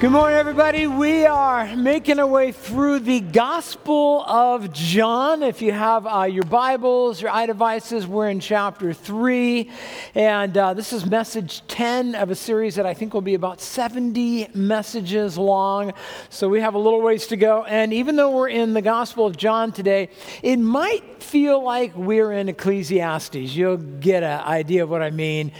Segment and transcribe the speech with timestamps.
[0.00, 0.86] Good morning, everybody.
[0.86, 5.42] We are making our way through the Gospel of John.
[5.42, 9.68] If you have uh, your Bibles, your iDevices, we're in chapter 3.
[10.14, 13.60] And uh, this is message 10 of a series that I think will be about
[13.60, 15.92] 70 messages long.
[16.30, 17.64] So we have a little ways to go.
[17.64, 20.10] And even though we're in the Gospel of John today,
[20.44, 23.34] it might feel like we're in Ecclesiastes.
[23.34, 25.50] You'll get an idea of what I mean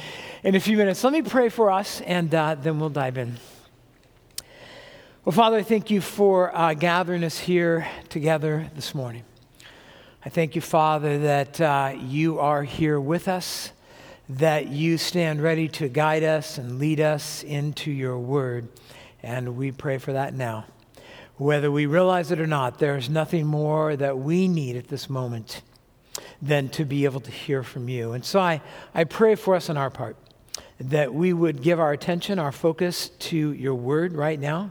[0.45, 1.03] in a few minutes.
[1.03, 3.37] Let me pray for us, and uh, then we'll dive in.
[5.29, 9.25] Well, Father, I thank you for uh, gathering us here together this morning.
[10.25, 13.73] I thank you, Father, that uh, you are here with us,
[14.31, 18.69] that you stand ready to guide us and lead us into your word.
[19.23, 20.65] And we pray for that now.
[21.37, 25.11] Whether we realize it or not, there is nothing more that we need at this
[25.11, 25.61] moment
[26.41, 28.13] than to be able to hear from you.
[28.13, 28.63] And so I,
[28.95, 30.17] I pray for us on our part
[30.81, 34.71] that we would give our attention, our focus to your word right now,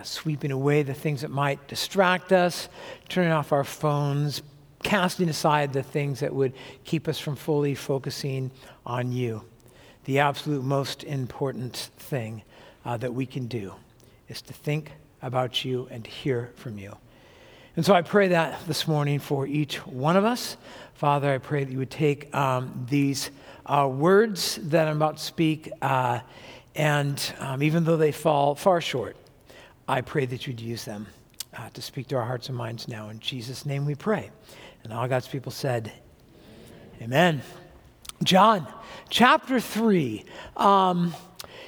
[0.00, 2.68] uh, sweeping away the things that might distract us,
[3.08, 4.42] turning off our phones,
[4.82, 8.50] casting aside the things that would keep us from fully focusing
[8.86, 9.42] on you.
[10.04, 12.42] The absolute most important thing
[12.84, 13.74] uh, that we can do
[14.28, 16.96] is to think about you and to hear from you.
[17.76, 20.56] And so I pray that this morning for each one of us.
[20.94, 23.30] Father, I pray that you would take um, these
[23.66, 26.20] uh, words that I'm about to speak, uh,
[26.74, 29.16] and um, even though they fall far short,
[29.90, 31.08] I pray that you'd use them
[31.58, 33.08] uh, to speak to our hearts and minds now.
[33.08, 34.30] In Jesus' name we pray.
[34.84, 35.90] And all God's people said,
[37.02, 37.42] Amen.
[38.22, 38.68] John,
[39.08, 40.24] chapter 3.
[40.56, 41.12] Um,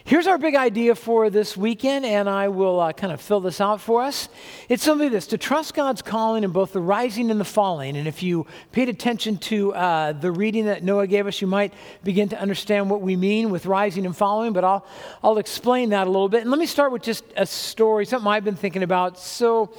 [0.05, 3.61] Here's our big idea for this weekend, and I will uh, kind of fill this
[3.61, 4.29] out for us.
[4.69, 7.97] It's simply this to trust God's calling in both the rising and the falling.
[7.97, 11.73] And if you paid attention to uh, the reading that Noah gave us, you might
[12.03, 14.85] begin to understand what we mean with rising and falling, but I'll,
[15.23, 16.41] I'll explain that a little bit.
[16.41, 19.21] And let me start with just a story, something I've been thinking about.
[19.21, 19.73] So,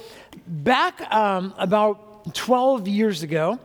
[0.46, 3.58] back um, about 12 years ago,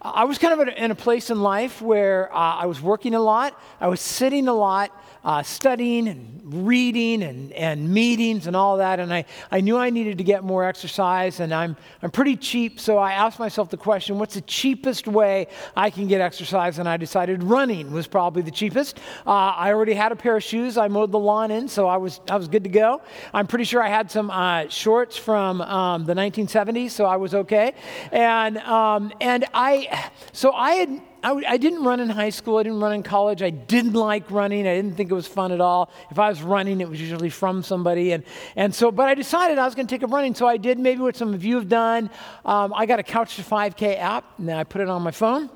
[0.00, 3.20] I was kind of in a place in life where uh, I was working a
[3.20, 4.92] lot, I was sitting a lot,
[5.24, 9.00] uh, studying and reading and, and meetings and all that.
[9.00, 11.40] And I, I knew I needed to get more exercise.
[11.40, 12.78] And I'm, I'm pretty cheap.
[12.78, 16.78] So I asked myself the question what's the cheapest way I can get exercise?
[16.78, 18.98] And I decided running was probably the cheapest.
[19.26, 21.68] Uh, I already had a pair of shoes I mowed the lawn in.
[21.68, 23.00] So I was, I was good to go.
[23.32, 26.90] I'm pretty sure I had some uh, shorts from um, the 1970s.
[26.90, 27.72] So I was okay.
[28.12, 32.58] And, um, and I, so I had I, I didn't run in high school.
[32.58, 33.42] I didn't run in college.
[33.42, 34.68] I didn't like running.
[34.68, 35.90] I didn't think it was fun at all.
[36.10, 38.12] If I was running, it was usually from somebody.
[38.12, 38.24] And,
[38.56, 40.34] and so, but I decided I was going to take up running.
[40.34, 42.10] So I did maybe what some of you have done.
[42.44, 45.48] Um, I got a Couch to 5K app, and I put it on my phone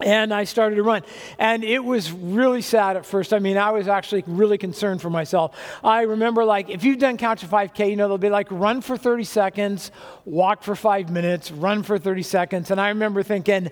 [0.00, 1.02] and I started to run.
[1.38, 3.32] And it was really sad at first.
[3.32, 5.56] I mean, I was actually really concerned for myself.
[5.84, 8.80] I remember, like, if you've done Couch to 5K, you know, they'll be like, run
[8.80, 9.92] for 30 seconds,
[10.24, 12.70] walk for five minutes, run for 30 seconds.
[12.70, 13.70] And I remember thinking,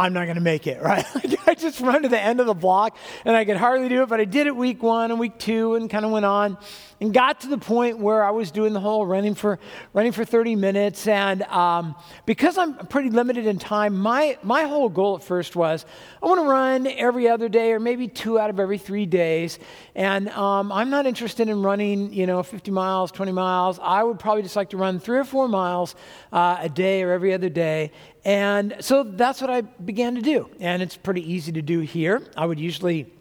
[0.00, 1.04] I'm not going to make it, right?
[1.46, 4.08] I just run to the end of the block and I could hardly do it,
[4.08, 6.58] but I did it week one and week two and kind of went on
[7.00, 9.58] and got to the point where I was doing the whole running for,
[9.94, 11.06] running for 30 minutes.
[11.06, 11.96] And um,
[12.26, 15.86] because I'm pretty limited in time, my, my whole goal at first was
[16.22, 19.58] I want to run every other day or maybe two out of every three days.
[19.94, 23.78] And um, I'm not interested in running, you know, 50 miles, 20 miles.
[23.82, 25.94] I would probably just like to run three or four miles
[26.32, 27.92] uh, a day or every other day.
[28.24, 30.50] And so that's what I began to do.
[30.60, 32.22] And it's pretty easy to do here.
[32.36, 33.12] I would usually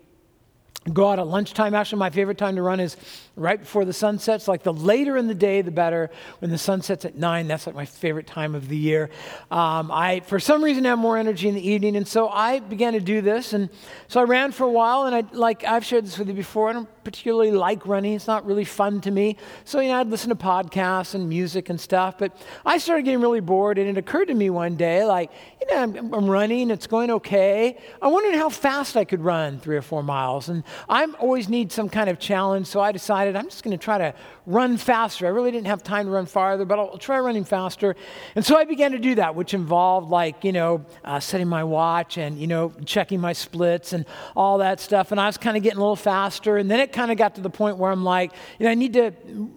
[0.91, 1.73] go out at lunchtime.
[1.73, 2.97] Actually, my favorite time to run is
[3.39, 4.47] right before the sun sets.
[4.47, 6.11] Like the later in the day, the better.
[6.39, 9.09] When the sun sets at nine, that's like my favorite time of the year.
[9.49, 12.93] Um, I, for some reason, have more energy in the evening, and so I began
[12.93, 13.53] to do this.
[13.53, 13.69] And
[14.07, 16.69] so I ran for a while, and I like I've shared this with you before.
[16.69, 19.37] I don't particularly like running; it's not really fun to me.
[19.63, 22.17] So you know, I'd listen to podcasts and music and stuff.
[22.17, 22.35] But
[22.65, 25.81] I started getting really bored, and it occurred to me one day, like you know,
[25.81, 27.77] I'm, I'm running, it's going okay.
[28.01, 31.71] I wondered how fast I could run three or four miles, and I always need
[31.71, 32.67] some kind of challenge.
[32.67, 34.13] So I decided decided I'm just going to try to
[34.45, 35.25] run faster.
[35.25, 37.95] I really didn't have time to run farther, but I'll try running faster.
[38.35, 41.63] And so I began to do that, which involved like, you know, uh, setting my
[41.63, 44.05] watch and, you know, checking my splits and
[44.35, 45.11] all that stuff.
[45.11, 46.57] And I was kind of getting a little faster.
[46.57, 48.75] And then it kind of got to the point where I'm like, you know, I
[48.75, 49.11] need to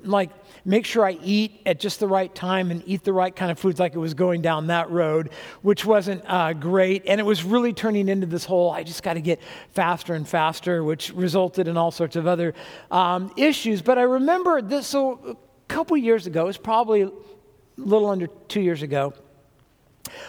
[0.05, 0.31] like
[0.65, 3.59] make sure I eat at just the right time and eat the right kind of
[3.59, 5.31] foods, like it was going down that road,
[5.63, 7.05] which wasn't uh, great.
[7.07, 10.27] And it was really turning into this whole I just got to get faster and
[10.27, 12.55] faster, which resulted in all sorts of other
[12.91, 13.83] um, issues.
[13.83, 17.11] But I remember this, so a couple years ago, it was probably a
[17.77, 19.15] little under two years ago.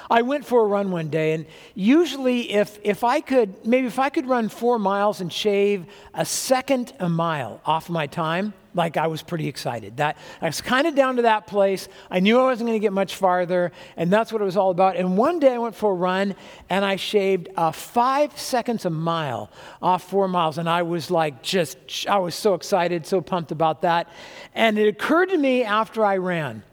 [0.10, 4.00] I went for a run one day, and usually, if, if I could, maybe if
[4.00, 8.98] I could run four miles and shave a second a mile off my time, like
[8.98, 9.98] I was pretty excited.
[9.98, 11.88] That I was kind of down to that place.
[12.10, 14.72] I knew I wasn't going to get much farther, and that's what it was all
[14.72, 14.96] about.
[14.96, 16.36] And one day I went for a run,
[16.70, 21.42] and I shaved uh, five seconds a mile off four miles, and I was like,
[21.42, 24.10] just I was so excited, so pumped about that.
[24.54, 26.64] And it occurred to me after I ran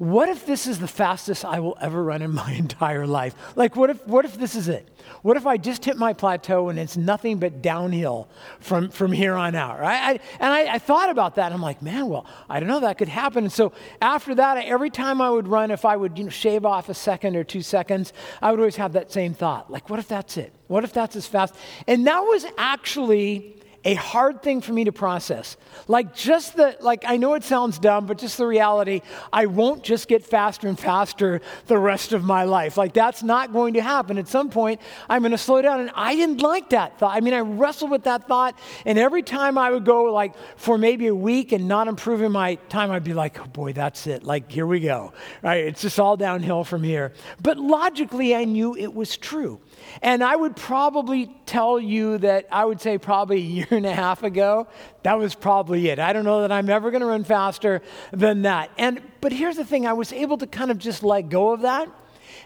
[0.00, 3.34] what if this is the fastest I will ever run in my entire life?
[3.54, 4.88] Like, what if, what if this is it?
[5.20, 8.26] What if I just hit my plateau and it's nothing but downhill
[8.60, 10.00] from, from here on out, right?
[10.02, 10.10] I,
[10.42, 11.52] and I, I, thought about that.
[11.52, 13.44] I'm like, man, well, I don't know, that could happen.
[13.44, 16.64] And so after that, every time I would run, if I would you know, shave
[16.64, 19.70] off a second or two seconds, I would always have that same thought.
[19.70, 20.54] Like, what if that's it?
[20.68, 21.54] What if that's as fast?
[21.86, 25.56] And that was actually a hard thing for me to process.
[25.88, 29.00] Like, just the, like, I know it sounds dumb, but just the reality,
[29.32, 32.76] I won't just get faster and faster the rest of my life.
[32.76, 34.18] Like, that's not going to happen.
[34.18, 35.80] At some point, I'm going to slow down.
[35.80, 37.16] And I didn't like that thought.
[37.16, 38.58] I mean, I wrestled with that thought.
[38.84, 42.56] And every time I would go, like, for maybe a week and not improving my
[42.68, 44.24] time, I'd be like, oh boy, that's it.
[44.24, 45.12] Like, here we go.
[45.42, 45.64] Right?
[45.64, 47.12] It's just all downhill from here.
[47.42, 49.60] But logically, I knew it was true.
[50.02, 53.94] And I would probably tell you that I would say probably a year and a
[53.94, 54.68] half ago,
[55.02, 55.98] that was probably it.
[55.98, 57.82] I don't know that I'm ever going to run faster
[58.12, 58.70] than that.
[58.78, 61.62] And but here's the thing, I was able to kind of just let go of
[61.62, 61.88] that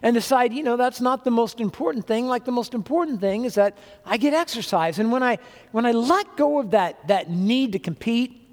[0.02, 2.26] and decide, you know, that's not the most important thing.
[2.26, 4.98] Like the most important thing is that I get exercise.
[4.98, 5.38] And when I
[5.72, 8.43] when I let go of that that need to compete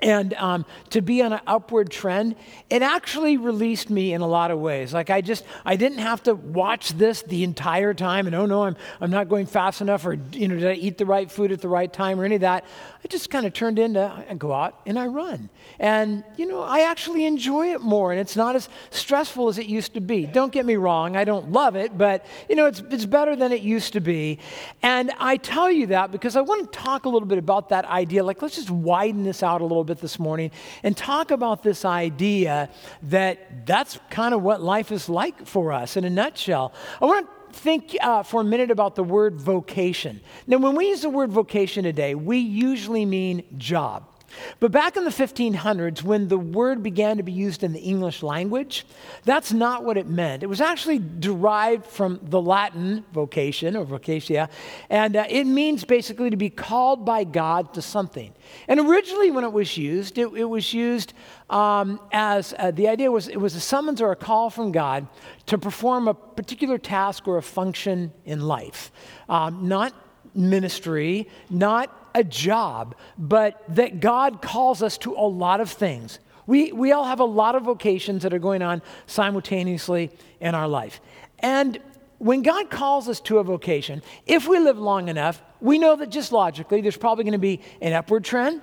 [0.00, 2.36] and um, to be on an upward trend
[2.70, 4.92] it actually released me in a lot of ways.
[4.92, 8.64] Like i just i didn't have to watch this the entire time and oh no
[8.64, 11.52] i'm, I'm not going fast enough or you know did i eat the right food
[11.52, 12.64] at the right time or any of that.
[13.04, 15.48] I just kind of turned into i go out and i run.
[15.78, 19.66] And you know i actually enjoy it more and it's not as stressful as it
[19.66, 20.26] used to be.
[20.26, 23.52] Don't get me wrong i don't love it but you know it's, it's better than
[23.52, 24.38] it used to be.
[24.82, 27.84] And i tell you that because i want to talk a little bit about that
[27.86, 28.22] idea.
[28.22, 30.50] Like let's just widen this out a little bit this morning
[30.82, 32.70] and talk about this idea
[33.04, 36.72] that that's kind of what life is like for us in a nutshell.
[37.00, 40.20] I want to think uh, for a minute about the word vocation.
[40.46, 44.06] Now, when we use the word vocation today, we usually mean job.
[44.60, 48.22] But back in the 1500s, when the word began to be used in the English
[48.22, 48.86] language,
[49.24, 50.42] that's not what it meant.
[50.42, 54.48] It was actually derived from the Latin vocation or vocatia,
[54.90, 58.32] and uh, it means basically to be called by God to something.
[58.66, 61.14] And originally, when it was used, it, it was used
[61.50, 65.06] um, as uh, the idea was it was a summons or a call from God
[65.46, 68.92] to perform a particular task or a function in life,
[69.28, 69.94] um, not
[70.34, 76.18] ministry, not a job, but that God calls us to a lot of things.
[76.46, 80.10] We, we all have a lot of vocations that are going on simultaneously
[80.40, 81.00] in our life.
[81.40, 81.78] And
[82.18, 86.10] when God calls us to a vocation, if we live long enough, we know that
[86.10, 88.62] just logically there's probably going to be an upward trend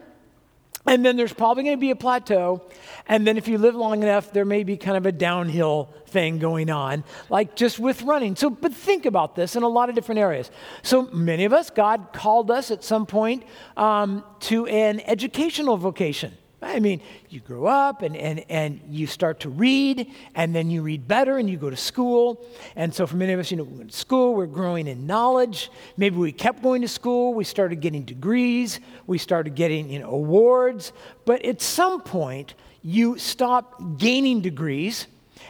[0.85, 2.61] and then there's probably going to be a plateau.
[3.07, 6.39] And then if you live long enough, there may be kind of a downhill thing
[6.39, 8.35] going on, like just with running.
[8.35, 10.51] So, but think about this in a lot of different areas.
[10.81, 13.43] So, many of us, God called us at some point
[13.77, 16.33] um, to an educational vocation.
[16.65, 20.81] I mean, you grow up and, and, and you start to read, and then you
[20.81, 22.43] read better and you go to school.
[22.75, 25.05] And so, for many of us, you know, we went to school, we're growing in
[25.05, 25.69] knowledge.
[25.95, 30.09] Maybe we kept going to school, we started getting degrees, we started getting you know,
[30.09, 30.91] awards.
[31.25, 35.07] But at some point, you stop gaining degrees.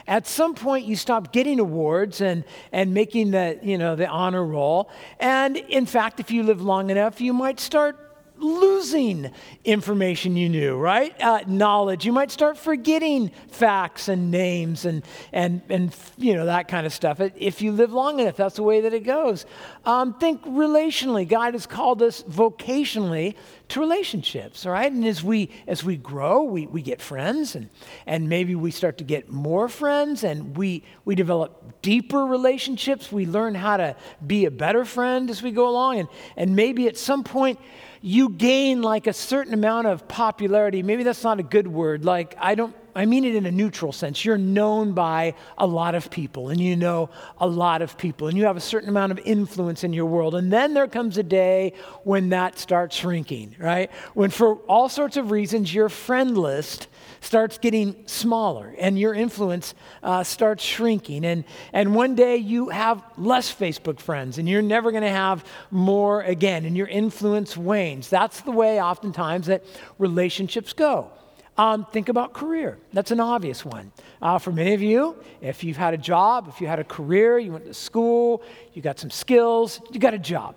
[0.07, 4.45] At some point, you stop getting awards and, and making the, you know, the honor
[4.45, 4.89] roll.
[5.19, 8.04] And in fact, if you live long enough, you might start
[8.37, 9.31] losing
[9.63, 11.19] information you knew, right?
[11.21, 12.05] Uh, knowledge.
[12.05, 16.93] You might start forgetting facts and names and, and, and, you know, that kind of
[16.93, 17.19] stuff.
[17.19, 19.45] If you live long enough, that's the way that it goes.
[19.85, 21.27] Um, think relationally.
[21.27, 23.35] God has called us vocationally
[23.69, 24.91] to relationships, right?
[24.91, 27.69] And as we, as we grow, we, we get friends and,
[28.05, 33.11] and maybe we start to get more friends and we, we develop deeper relationships.
[33.11, 35.99] We learn how to be a better friend as we go along.
[35.99, 37.59] And, and maybe at some point,
[38.05, 40.83] you gain like a certain amount of popularity.
[40.83, 42.05] Maybe that's not a good word.
[42.05, 44.23] Like, I don't, I mean it in a neutral sense.
[44.23, 47.09] You're known by a lot of people, and you know
[47.39, 50.35] a lot of people, and you have a certain amount of influence in your world.
[50.35, 53.91] And then there comes a day when that starts shrinking, right?
[54.13, 56.87] When, for all sorts of reasons, your friend list
[57.25, 61.25] starts getting smaller and your influence uh, starts shrinking.
[61.25, 65.43] And, and one day you have less Facebook friends and you're never going to have
[65.71, 68.09] more again, and your influence wanes.
[68.09, 69.63] That's the way, oftentimes, that
[69.97, 71.11] relationships go.
[71.57, 72.77] Um, think about career.
[72.91, 73.91] That's an obvious one.
[74.21, 77.39] Uh, for many of you, if you've had a job, if you had a career,
[77.39, 80.55] you went to school, you got some skills, you got a job.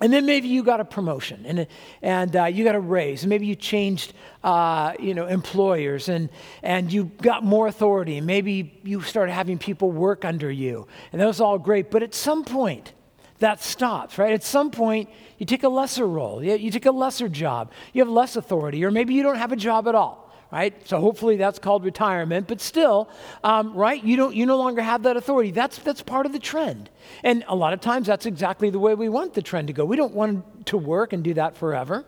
[0.00, 1.66] And then maybe you got a promotion and,
[2.02, 6.30] and uh, you got a raise, and maybe you changed uh, you know, employers and,
[6.62, 10.88] and you got more authority, and maybe you started having people work under you.
[11.12, 11.92] And that was all great.
[11.92, 12.92] But at some point,
[13.38, 14.32] that stops, right?
[14.32, 15.08] At some point,
[15.38, 18.84] you take a lesser role, you, you take a lesser job, you have less authority,
[18.84, 20.23] or maybe you don't have a job at all
[20.54, 20.88] right?
[20.88, 23.08] So hopefully that's called retirement, but still,
[23.42, 24.02] um, right?
[24.02, 25.50] You don't, you no longer have that authority.
[25.50, 26.90] That's that's part of the trend,
[27.24, 29.84] and a lot of times that's exactly the way we want the trend to go.
[29.84, 32.04] We don't want to work and do that forever.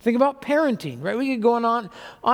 [0.00, 1.16] Think about parenting, right?
[1.16, 1.90] We could go on, on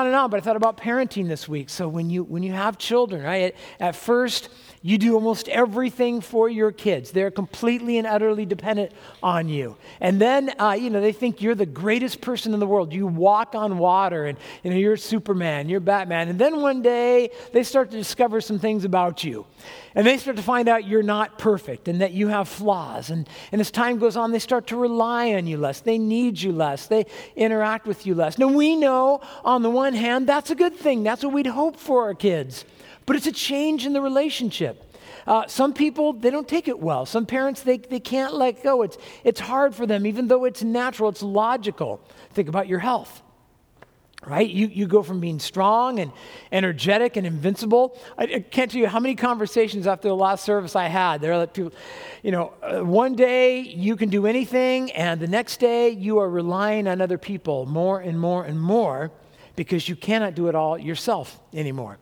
[0.07, 1.69] and on, but I thought about parenting this week.
[1.69, 3.43] So when you when you have children, right?
[3.43, 4.49] At, at first,
[4.83, 7.11] you do almost everything for your kids.
[7.11, 9.77] They're completely and utterly dependent on you.
[10.01, 12.93] And then, uh, you know, they think you're the greatest person in the world.
[12.93, 16.29] You walk on water and, you know, you're Superman, you're Batman.
[16.29, 19.45] And then one day, they start to discover some things about you.
[19.97, 23.11] And they start to find out you're not perfect and that you have flaws.
[23.11, 25.81] And, and as time goes on, they start to rely on you less.
[25.81, 26.87] They need you less.
[26.87, 28.39] They interact with you less.
[28.39, 31.03] Now, we know on the one hand, that's a good thing.
[31.03, 32.65] That's what we'd hope for our kids
[33.07, 34.83] but it's a change in the relationship.
[35.27, 37.07] Uh, some people, they don't take it well.
[37.07, 38.83] Some parents, they, they can't let go.
[38.83, 42.01] It's, it's hard for them, even though it's natural, it's logical.
[42.33, 43.23] Think about your health,
[44.26, 44.49] right?
[44.49, 46.12] You, you go from being strong and
[46.50, 47.99] energetic and invincible.
[48.18, 51.21] I, I can't tell you how many conversations after the last service I had.
[51.21, 51.73] There are like people,
[52.23, 56.28] you know, uh, one day you can do anything, and the next day you are
[56.28, 59.12] relying on other people more and more and more
[59.54, 61.99] because you cannot do it all yourself anymore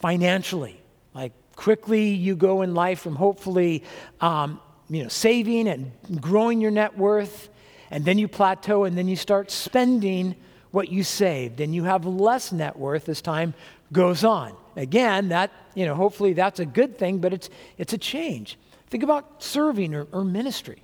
[0.00, 0.80] financially.
[1.14, 3.84] Like quickly you go in life from hopefully
[4.20, 7.48] um, you know, saving and growing your net worth,
[7.90, 10.36] and then you plateau and then you start spending
[10.70, 13.54] what you saved, and you have less net worth as time
[13.92, 14.54] goes on.
[14.76, 18.56] Again, that, you know, hopefully that's a good thing, but it's, it's a change.
[18.88, 20.82] Think about serving or, or ministry.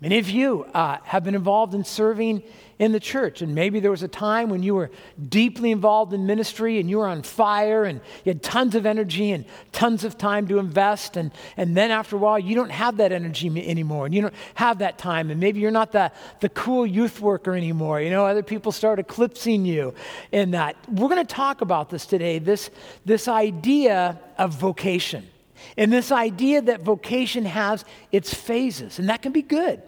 [0.00, 2.42] Many of you uh, have been involved in serving
[2.78, 4.90] in the church, and maybe there was a time when you were
[5.28, 9.32] deeply involved in ministry and you were on fire and you had tons of energy
[9.32, 11.16] and tons of time to invest.
[11.16, 14.34] And, and then after a while, you don't have that energy anymore and you don't
[14.54, 15.30] have that time.
[15.30, 18.00] And maybe you're not the, the cool youth worker anymore.
[18.00, 19.92] You know, other people start eclipsing you
[20.30, 20.76] in that.
[20.88, 22.70] We're going to talk about this today this,
[23.04, 25.28] this idea of vocation.
[25.76, 29.82] And this idea that vocation has its phases, and that can be good.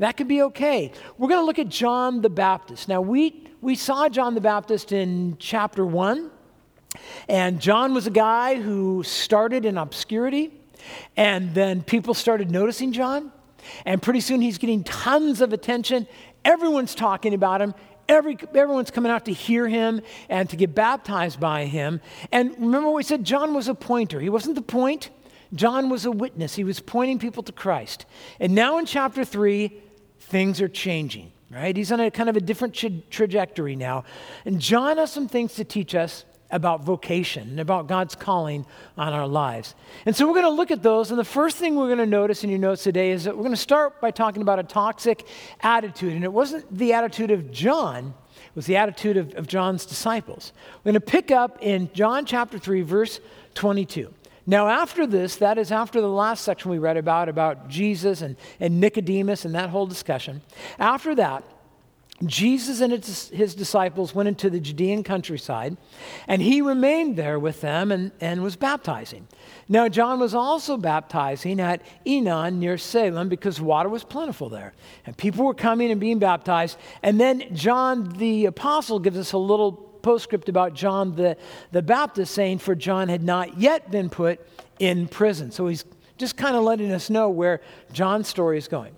[0.00, 0.92] That can be okay.
[1.18, 2.88] We're going to look at John the Baptist.
[2.88, 6.30] Now, we, we saw John the Baptist in chapter 1,
[7.28, 10.52] and John was a guy who started in obscurity,
[11.18, 13.30] and then people started noticing John,
[13.84, 16.06] and pretty soon he's getting tons of attention.
[16.46, 17.74] Everyone's talking about him.
[18.08, 22.00] Every, everyone's coming out to hear him and to get baptized by him.
[22.32, 23.22] And remember we said?
[23.22, 24.18] John was a pointer.
[24.18, 25.10] He wasn't the point,
[25.54, 26.54] John was a witness.
[26.54, 28.06] He was pointing people to Christ.
[28.38, 29.70] And now in chapter 3,
[30.20, 31.76] things are changing, right?
[31.76, 34.04] He's on a kind of a different tra- trajectory now.
[34.44, 39.12] And John has some things to teach us about vocation and about God's calling on
[39.12, 39.74] our lives.
[40.04, 41.10] And so we're going to look at those.
[41.10, 43.42] And the first thing we're going to notice in your notes today is that we're
[43.42, 45.26] going to start by talking about a toxic
[45.60, 46.12] attitude.
[46.12, 50.52] And it wasn't the attitude of John, it was the attitude of, of John's disciples.
[50.78, 53.20] We're going to pick up in John chapter 3, verse
[53.54, 54.12] 22.
[54.50, 58.34] Now, after this, that is after the last section we read about, about Jesus and,
[58.58, 60.42] and Nicodemus and that whole discussion.
[60.76, 61.44] After that,
[62.26, 65.76] Jesus and his, disciples went into the Judean countryside,
[66.26, 69.28] and he remained there with them and, and was baptizing.
[69.68, 74.72] Now, John was also baptizing at Aenon near Salim because water was plentiful there.
[75.06, 76.76] And people were coming and being baptized.
[77.04, 81.36] And then John the apostle gives us a little postscript about John the,
[81.72, 84.40] the Baptist saying, For John had not yet been put
[84.78, 85.50] in prison.
[85.50, 85.84] So he's
[86.18, 87.60] just kind of letting us know where
[87.92, 88.94] John's story is going.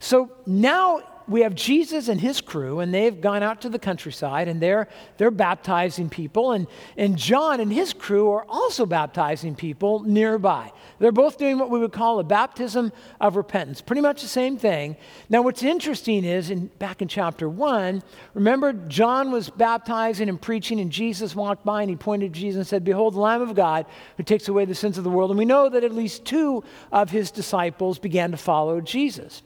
[0.00, 4.48] So now we have Jesus and his crew, and they've gone out to the countryside
[4.48, 4.88] and they're,
[5.18, 6.52] they're baptizing people.
[6.52, 10.72] And, and John and his crew are also baptizing people nearby.
[10.98, 14.56] They're both doing what we would call a baptism of repentance, pretty much the same
[14.56, 14.96] thing.
[15.28, 18.02] Now, what's interesting is, in, back in chapter 1,
[18.34, 22.58] remember John was baptizing and preaching, and Jesus walked by and he pointed to Jesus
[22.58, 23.86] and said, Behold, the Lamb of God
[24.16, 25.30] who takes away the sins of the world.
[25.30, 29.42] And we know that at least two of his disciples began to follow Jesus.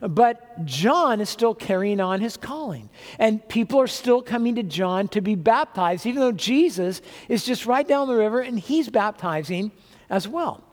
[0.00, 2.90] But John is still carrying on his calling.
[3.18, 7.66] And people are still coming to John to be baptized, even though Jesus is just
[7.66, 9.72] right down the river and he's baptizing
[10.10, 10.65] as well.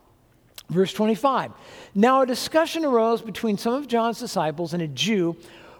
[0.69, 1.51] Verse 25.
[1.93, 5.35] Now a discussion arose between some of John's disciples and a Jew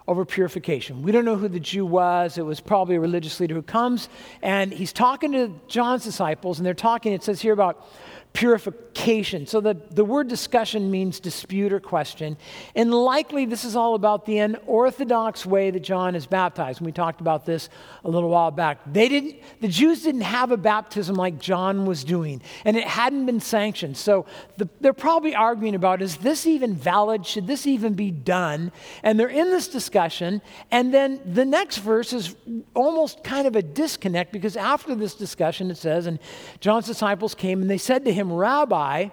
[0.08, 1.02] over purification.
[1.02, 2.38] We don't know who the Jew was.
[2.38, 4.10] It was probably a religious leader who comes
[4.42, 7.88] and he's talking to John's disciples, and they're talking, it says here, about
[8.34, 9.46] purification.
[9.46, 12.36] So the, the word discussion means dispute or question.
[12.76, 16.80] And likely this is all about the unorthodox way that John is baptized.
[16.80, 17.70] And we talked about this
[18.04, 18.80] a little while back.
[18.92, 23.28] They didn't, the Jews didn't have a baptism like John was doing, and it hadn't
[23.28, 23.98] been sanctioned.
[23.98, 24.26] So
[24.58, 27.28] the, they're probably arguing about is this even valid?
[27.28, 28.72] Should this even be done?
[29.04, 30.42] And they're in this discussion.
[30.72, 32.36] And then the next verse is
[32.74, 36.18] almost kind of a disconnect because after this discussion, it says, and
[36.60, 39.10] John's disciples came and they said to him, him, Rabbi,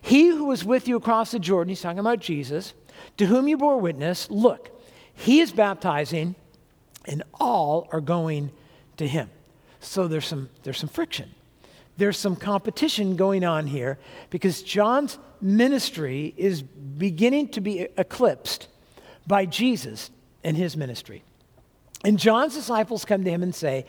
[0.00, 2.74] he who was with you across the Jordan, he's talking about Jesus,
[3.16, 4.70] to whom you bore witness, look,
[5.14, 6.34] he is baptizing,
[7.06, 8.50] and all are going
[8.96, 9.30] to him.
[9.80, 11.30] So there's some, there's some friction.
[11.96, 13.98] There's some competition going on here
[14.30, 18.68] because John's ministry is beginning to be eclipsed
[19.26, 20.10] by Jesus
[20.44, 21.24] and his ministry.
[22.04, 23.84] And John's disciples come to him and say,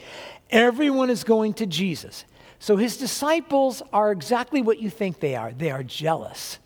[0.50, 2.26] Everyone is going to Jesus.
[2.60, 5.51] So his disciples are exactly what you think they are.
[5.51, 6.60] They are jealous.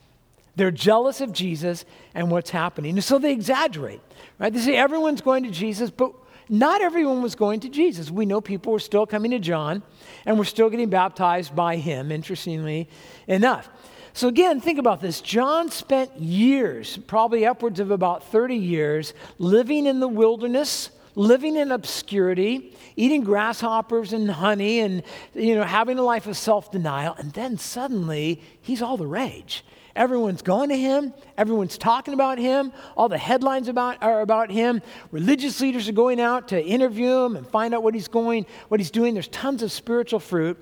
[0.56, 2.96] They're jealous of Jesus and what's happening.
[2.96, 4.02] And so they exaggerate,
[4.40, 4.52] right?
[4.52, 6.14] They say everyone's going to Jesus, but
[6.50, 8.12] not everyone was going to Jesus.
[8.12, 9.82] We know people were still coming to John
[10.26, 12.90] and were still getting baptized by him, interestingly
[13.28, 13.70] enough.
[14.16, 15.22] So, again, think about this.
[15.22, 21.72] John spent years, probably upwards of about 30 years, living in the wilderness, living in
[21.72, 25.04] obscurity, eating grasshoppers and honey and
[25.34, 29.64] you know having a life of self-denial and then suddenly he's all the rage.
[29.96, 34.82] Everyone's going to him everyone's talking about him all the headlines about are about him.
[35.12, 38.80] Religious leaders are going out to interview him and find out what he's going what
[38.80, 39.14] he's doing.
[39.14, 40.58] There's tons of spiritual fruit.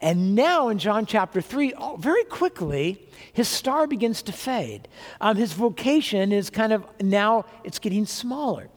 [0.00, 4.88] And now in john chapter 3 very quickly his star begins to fade.
[5.20, 8.68] Um, his vocation is kind of now it's getting smaller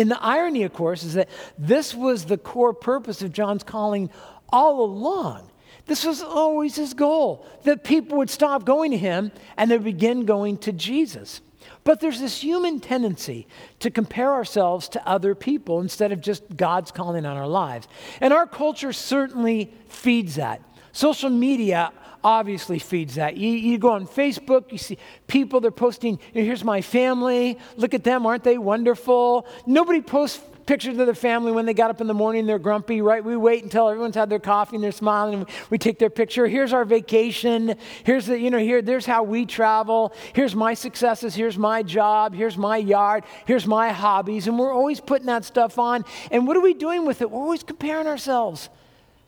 [0.00, 1.28] and the irony, of course, is that
[1.58, 4.10] this was the core purpose of John's calling
[4.48, 5.50] all along.
[5.86, 10.24] This was always his goal that people would stop going to him and they begin
[10.24, 11.40] going to Jesus.
[11.84, 13.46] But there's this human tendency
[13.80, 17.88] to compare ourselves to other people instead of just God's calling on our lives.
[18.20, 20.62] And our culture certainly feeds that.
[20.92, 23.36] Social media obviously feeds that.
[23.36, 28.04] You, you go on Facebook, you see people, they're posting, here's my family, look at
[28.04, 29.46] them, aren't they wonderful?
[29.66, 33.00] Nobody posts pictures of their family when they got up in the morning, they're grumpy,
[33.00, 33.24] right?
[33.24, 36.46] We wait until everyone's had their coffee and they're smiling and we take their picture.
[36.46, 37.74] Here's our vacation.
[38.04, 40.12] Here's the, you know, here, there's how we travel.
[40.32, 41.34] Here's my successes.
[41.34, 42.34] Here's my job.
[42.34, 43.24] Here's my yard.
[43.46, 44.46] Here's my hobbies.
[44.46, 46.04] And we're always putting that stuff on.
[46.30, 47.30] And what are we doing with it?
[47.32, 48.68] We're always comparing ourselves.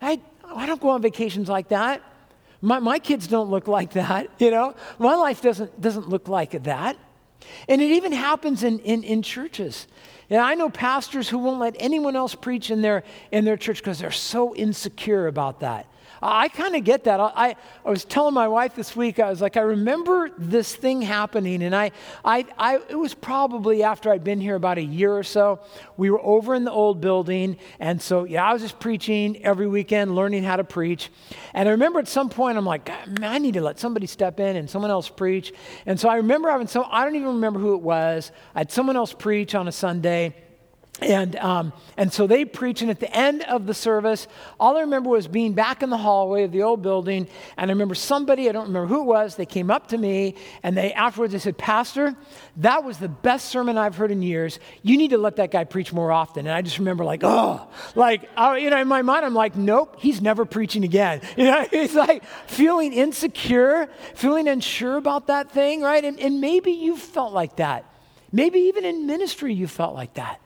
[0.00, 2.02] I, I don't go on vacations like that.
[2.62, 4.74] My, my kids don't look like that, you know?
[4.98, 6.96] My life doesn't, doesn't look like that.
[7.68, 9.88] And it even happens in, in, in churches.
[10.30, 13.78] And I know pastors who won't let anyone else preach in their, in their church
[13.78, 15.86] because they're so insecure about that.
[16.22, 17.18] I kind of get that.
[17.18, 21.02] I, I was telling my wife this week, I was like, I remember this thing
[21.02, 21.90] happening, and I,
[22.24, 25.60] I, I, it was probably after I'd been here about a year or so.
[25.96, 29.66] We were over in the old building, and so, yeah, I was just preaching every
[29.66, 31.10] weekend, learning how to preach.
[31.54, 32.86] And I remember at some point, I'm like,
[33.18, 35.52] man, I need to let somebody step in and someone else preach.
[35.86, 38.30] And so I remember having some, I don't even remember who it was.
[38.54, 40.34] I had someone else preach on a Sunday.
[41.02, 44.82] And, um, and so they preach, and at the end of the service, all I
[44.82, 47.28] remember was being back in the hallway of the old building.
[47.56, 50.36] And I remember somebody, I don't remember who it was, they came up to me,
[50.62, 52.14] and they afterwards they said, Pastor,
[52.58, 54.58] that was the best sermon I've heard in years.
[54.82, 56.46] You need to let that guy preach more often.
[56.46, 59.56] And I just remember, like, oh, like, oh, you know, in my mind, I'm like,
[59.56, 61.20] nope, he's never preaching again.
[61.42, 66.04] You know, it's like feeling insecure, feeling unsure about that thing, right?
[66.04, 67.84] And, and maybe you felt like that.
[68.30, 70.40] Maybe even in ministry, you felt like that.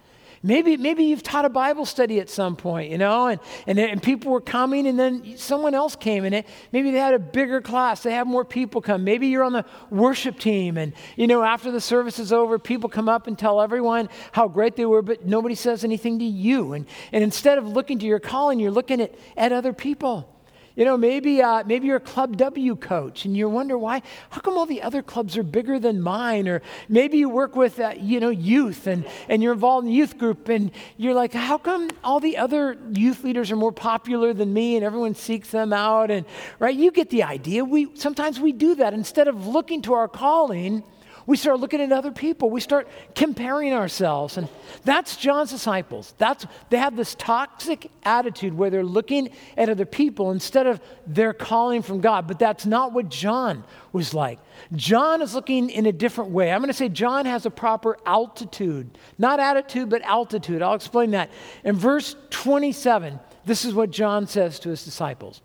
[0.47, 4.01] Maybe, maybe you've taught a Bible study at some point, you know, and, and, and
[4.01, 7.61] people were coming and then someone else came and it, maybe they had a bigger
[7.61, 9.03] class, they have more people come.
[9.03, 12.89] Maybe you're on the worship team and, you know, after the service is over, people
[12.89, 16.75] come up and tell everyone how great they were, but nobody says anything to you.
[16.75, 20.36] And, and instead of looking to your calling, you're looking at, at other people.
[20.77, 24.43] You know, maybe, uh, maybe you're a Club W coach and you wonder why, how
[24.43, 26.47] come all the other clubs are bigger than mine?
[26.47, 30.19] Or maybe you work with, uh, you know, youth and, and you're involved in youth
[30.19, 34.53] group and you're like, how come all the other youth leaders are more popular than
[34.53, 36.11] me and everyone seeks them out?
[36.11, 36.27] And,
[36.59, 37.65] right, you get the idea.
[37.65, 38.93] We, sometimes we do that.
[38.93, 40.85] Instead of looking to our calling,
[41.27, 42.51] we start looking at other people.
[42.51, 44.39] We start comparing ourselves.
[44.39, 44.49] And
[44.85, 46.15] that's John's disciples.
[46.19, 51.33] That's, they have this toxic attitude where they're looking at other people instead of their
[51.33, 52.29] calling from God.
[52.29, 54.39] But that's not what John was like.
[54.75, 56.53] John is looking in a different way.
[56.53, 60.63] I'm going to say John has a proper altitude, not attitude, but altitude.
[60.63, 61.31] I'll explain that.
[61.65, 65.41] In verse 27, this is what John says to his disciples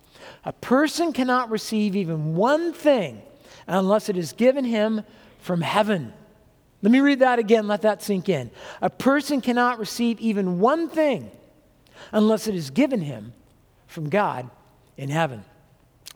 [0.45, 3.23] A person cannot receive even one thing
[3.67, 5.03] unless it is given him
[5.41, 6.13] from heaven.
[6.81, 8.49] Let me read that again, let that sink in.
[8.81, 11.29] A person cannot receive even one thing
[12.11, 13.33] unless it is given him
[13.87, 14.49] from God
[14.97, 15.43] in heaven.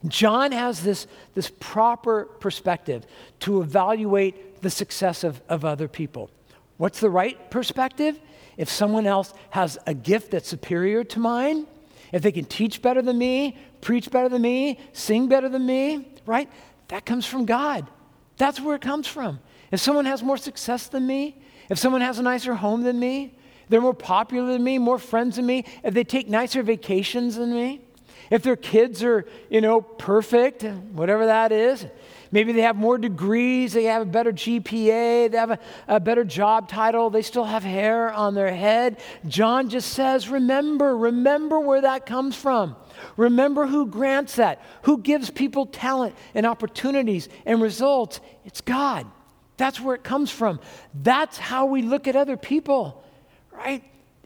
[0.08, 3.06] John has this, this proper perspective
[3.42, 6.30] to evaluate the success of, of other people.
[6.78, 8.20] What's the right perspective?
[8.58, 11.68] If someone else has a gift that's superior to mine,
[12.12, 16.08] if they can teach better than me, preach better than me, sing better than me,
[16.26, 16.50] right?
[16.90, 17.88] That comes from God.
[18.38, 19.40] That's where it comes from.
[19.72, 21.38] If someone has more success than me,
[21.70, 23.38] if someone has a nicer home than me,
[23.70, 27.54] they're more popular than me, more friends than me, if they take nicer vacations than
[27.54, 27.82] me,
[28.30, 31.86] if their kids are, you know, perfect, whatever that is,
[32.32, 36.24] maybe they have more degrees, they have a better GPA, they have a, a, better
[36.24, 39.00] job title, they still have hair on their head.
[39.28, 42.76] John just says, remember, remember where that comes from.
[43.18, 48.20] Remember who grants that, who gives people talent and opportunities and results.
[48.46, 49.08] It's God.
[49.58, 50.60] That's where it comes from.
[50.94, 53.04] That's how we look at other people,
[53.52, 53.84] right?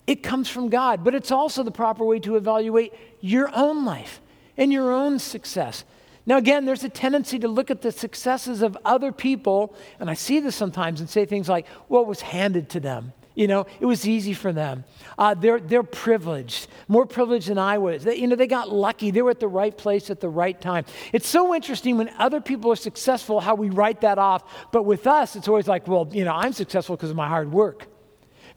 [0.07, 4.21] It comes from God, but it's also the proper way to evaluate your own life
[4.57, 5.85] and your own success.
[6.25, 10.15] Now, again, there's a tendency to look at the successes of other people, and I
[10.15, 13.13] see this sometimes, and say things like, well, it was handed to them.
[13.35, 14.83] You know, it was easy for them.
[15.17, 18.03] Uh, they're, they're privileged, more privileged than I was.
[18.03, 19.11] They, you know, they got lucky.
[19.11, 20.83] They were at the right place at the right time.
[21.13, 24.43] It's so interesting when other people are successful how we write that off.
[24.71, 27.51] But with us, it's always like, well, you know, I'm successful because of my hard
[27.51, 27.87] work,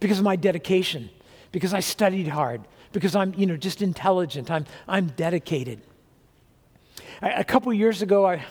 [0.01, 1.11] because of my dedication,
[1.53, 4.51] because I studied hard, because I'm, you know, just intelligent.
[4.51, 5.81] I'm, I'm dedicated.
[7.21, 8.45] A, a couple years ago, I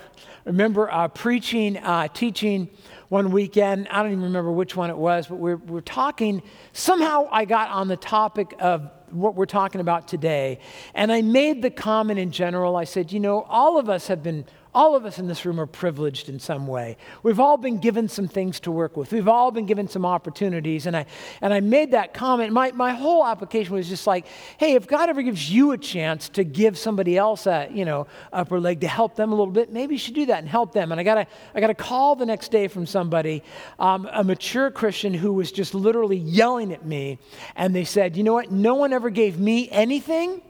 [0.46, 2.70] remember uh, preaching, uh, teaching
[3.10, 3.88] one weekend.
[3.90, 6.42] I don't even remember which one it was, but we're, we're talking.
[6.74, 10.60] Somehow I got on the topic of what we're talking about today.
[10.94, 12.76] And I made the comment in general.
[12.76, 15.60] I said, you know, all of us have been all of us in this room
[15.60, 16.98] are privileged in some way.
[17.24, 19.12] We've all been given some things to work with.
[19.12, 20.86] We've all been given some opportunities.
[20.86, 21.06] And I,
[21.42, 22.54] and I made that comment.
[22.54, 24.26] My, my whole application was just like,
[24.58, 28.08] hey, if God ever gives you a chance to give somebody else a, you know,
[28.32, 30.72] upper leg to help them a little bit, maybe you should do that and help
[30.72, 30.92] them.
[30.92, 33.44] And I got a, I got a call the next day from somebody,
[33.78, 37.20] um, a mature Christian who was just literally yelling at me.
[37.56, 38.52] And they said, you know what?
[38.52, 40.42] No one ever gave me anything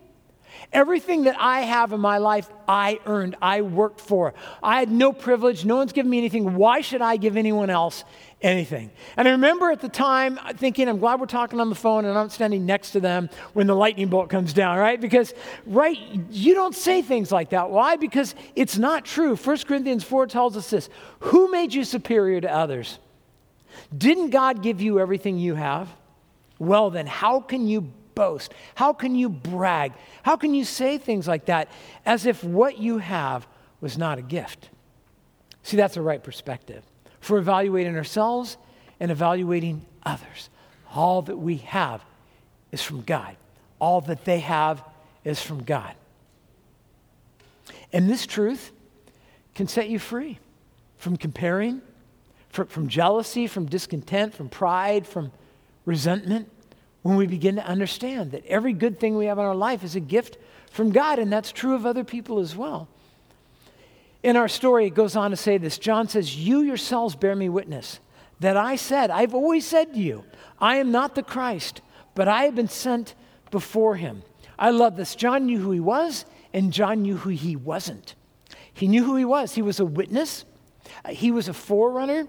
[0.74, 4.34] Everything that I have in my life, I earned, I worked for.
[4.64, 5.66] I had no privilege.
[5.66, 6.56] No one's given me anything.
[6.56, 8.04] Why should I give anyone else
[8.42, 8.92] anything?
[9.18, 12.18] And I remember at the time thinking, I'm glad we're talking on the phone and
[12.18, 15.00] I'm standing next to them when the lightning bolt comes down, right?
[15.00, 15.34] Because,
[15.66, 15.98] right,
[16.30, 17.70] you don't say things like that.
[17.70, 17.98] Why?
[17.98, 19.36] Because it's not true.
[19.36, 23.00] 1 Corinthians 4 tells us this Who made you superior to others?
[23.96, 25.90] Didn't God give you everything you have?
[26.60, 28.54] Well, then, how can you boast?
[28.76, 29.94] How can you brag?
[30.24, 31.70] How can you say things like that
[32.06, 33.48] as if what you have
[33.80, 34.70] was not a gift?
[35.64, 36.84] See, that's the right perspective
[37.20, 38.58] for evaluating ourselves
[39.00, 40.50] and evaluating others.
[40.94, 42.04] All that we have
[42.72, 43.36] is from God,
[43.80, 44.84] all that they have
[45.24, 45.94] is from God.
[47.94, 48.72] And this truth
[49.56, 50.40] can set you free
[50.98, 51.82] from comparing,
[52.50, 55.32] from, from jealousy, from discontent, from pride, from
[55.86, 56.50] resentment
[57.02, 59.96] when we begin to understand that every good thing we have in our life is
[59.96, 60.38] a gift
[60.72, 62.88] from God, and that's true of other people as well.
[64.24, 67.50] In our story, it goes on to say this John says, You yourselves bear me
[67.50, 68.00] witness
[68.40, 70.24] that I said, I've always said to you,
[70.60, 71.82] I am not the Christ,
[72.16, 73.16] but I have been sent
[73.50, 74.24] before him.
[74.58, 75.16] I love this.
[75.16, 78.16] John knew who he was, and John knew who he wasn't.
[78.74, 79.54] He knew who he was.
[79.54, 80.46] He was a witness,
[81.10, 82.28] he was a forerunner,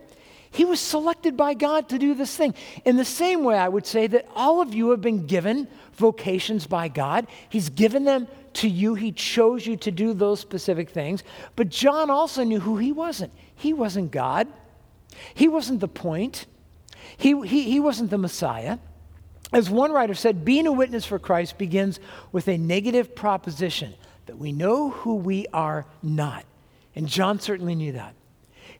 [0.52, 2.54] he was selected by God to do this thing.
[2.84, 6.66] In the same way, I would say that all of you have been given vocations
[6.66, 7.26] by God.
[7.48, 11.24] He's given them to you, He chose you to do those specific things.
[11.56, 13.32] But John also knew who he wasn't.
[13.54, 14.46] He wasn't God,
[15.34, 16.46] he wasn't the point,
[17.16, 18.78] he, he, he wasn't the Messiah.
[19.54, 23.94] As one writer said, being a witness for Christ begins with a negative proposition
[24.26, 26.44] that we know who we are not.
[26.94, 28.14] And John certainly knew that.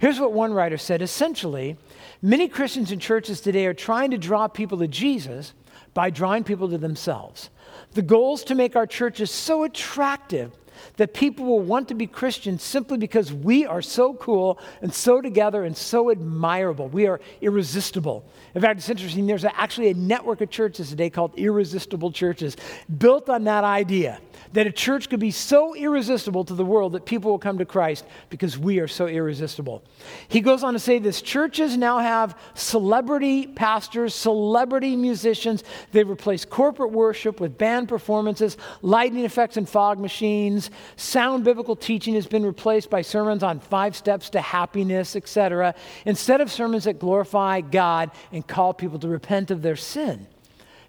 [0.02, 1.76] Here's what one writer said essentially,
[2.20, 5.54] many Christians and churches today are trying to draw people to Jesus
[5.94, 7.50] by drawing people to themselves.
[7.92, 10.50] The goal is to make our churches so attractive
[10.96, 15.20] that people will want to be Christians simply because we are so cool and so
[15.20, 16.88] together and so admirable.
[16.88, 18.24] We are irresistible.
[18.56, 22.56] In fact, it's interesting, there's actually a network of churches today called Irresistible Churches,
[22.98, 24.18] built on that idea
[24.52, 27.64] that a church could be so irresistible to the world that people will come to
[27.64, 29.83] Christ because we are so irresistible.
[30.28, 35.64] He goes on to say this churches now have celebrity pastors, celebrity musicians.
[35.92, 40.70] They've replaced corporate worship with band performances, lighting effects, and fog machines.
[40.96, 45.74] Sound biblical teaching has been replaced by sermons on five steps to happiness, etc.,
[46.05, 50.26] instead of sermons that glorify God and call people to repent of their sin.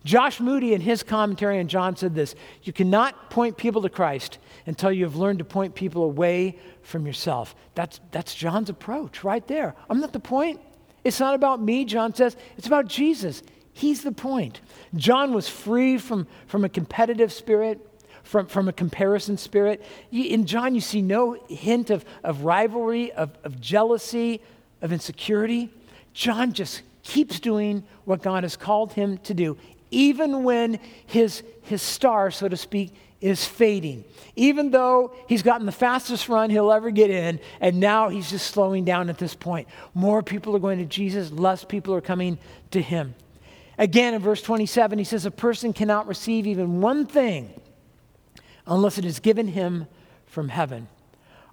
[0.03, 4.37] Josh Moody, in his commentary on John, said this You cannot point people to Christ
[4.65, 7.55] until you have learned to point people away from yourself.
[7.75, 9.75] That's, that's John's approach right there.
[9.89, 10.59] I'm not the point.
[11.03, 13.43] It's not about me, John says, it's about Jesus.
[13.73, 14.61] He's the point.
[14.95, 17.79] John was free from, from a competitive spirit,
[18.23, 19.83] from, from a comparison spirit.
[20.11, 24.41] In John, you see no hint of, of rivalry, of, of jealousy,
[24.81, 25.69] of insecurity.
[26.13, 29.57] John just keeps doing what God has called him to do,
[29.93, 34.03] even when his, his star, so to speak, is fading.
[34.35, 38.47] Even though he's gotten the fastest run he'll ever get in, and now he's just
[38.47, 39.67] slowing down at this point.
[39.93, 42.37] More people are going to Jesus, less people are coming
[42.71, 43.15] to him.
[43.77, 47.49] Again, in verse 27, he says, A person cannot receive even one thing
[48.67, 49.87] unless it is given him
[50.25, 50.87] from heaven.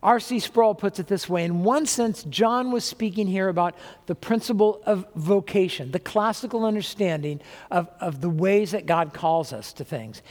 [0.02, 0.38] R.C.
[0.38, 3.74] Sproul puts it this way In one sense, John was speaking here about
[4.06, 9.72] the principle of vocation, the classical understanding of, of the ways that God calls us
[9.74, 10.22] to things.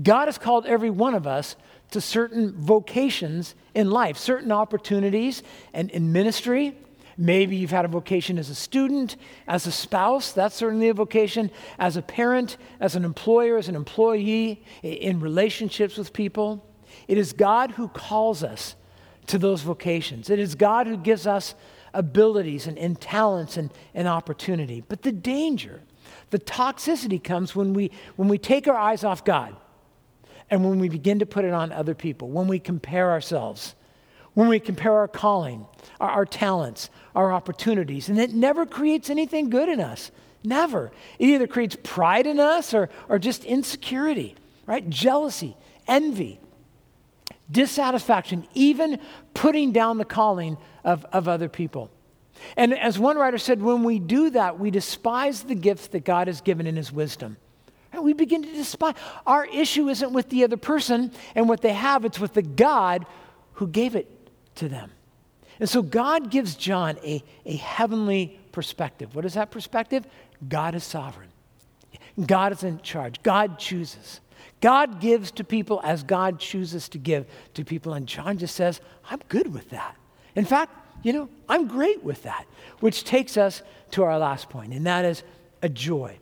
[0.00, 1.56] God has called every one of us
[1.90, 6.76] to certain vocations in life, certain opportunities and in ministry.
[7.18, 11.50] Maybe you've had a vocation as a student, as a spouse, that's certainly a vocation,
[11.78, 16.66] as a parent, as an employer, as an employee, in relationships with people.
[17.06, 18.74] It is God who calls us
[19.26, 20.30] to those vocations.
[20.30, 21.54] It is God who gives us
[21.94, 24.82] abilities and, and talents and, and opportunity.
[24.86, 25.82] But the danger,
[26.30, 29.54] the toxicity comes when we, when we take our eyes off God
[30.50, 33.74] and when we begin to put it on other people, when we compare ourselves,
[34.34, 35.66] when we compare our calling,
[36.00, 40.10] our, our talents, our opportunities, and it never creates anything good in us.
[40.44, 40.90] Never.
[41.18, 44.34] It either creates pride in us or, or just insecurity,
[44.66, 44.88] right?
[44.90, 45.56] Jealousy,
[45.86, 46.40] envy,
[47.50, 48.98] dissatisfaction, even
[49.34, 51.90] putting down the calling of, of other people.
[52.56, 56.26] And as one writer said, when we do that, we despise the gifts that God
[56.26, 57.36] has given in His wisdom.
[57.92, 58.94] And we begin to despise.
[59.26, 63.06] Our issue isn't with the other person and what they have, it's with the God
[63.54, 64.08] who gave it
[64.56, 64.90] to them.
[65.60, 69.14] And so God gives John a, a heavenly perspective.
[69.14, 70.06] What is that perspective?
[70.48, 71.28] God is sovereign,
[72.26, 74.20] God is in charge, God chooses.
[74.62, 77.92] God gives to people as God chooses to give to people.
[77.92, 79.96] And John just says, I'm good with that.
[80.34, 80.72] In fact,
[81.02, 82.46] you know, I'm great with that.
[82.80, 85.22] Which takes us to our last point, and that is
[85.60, 86.16] a joy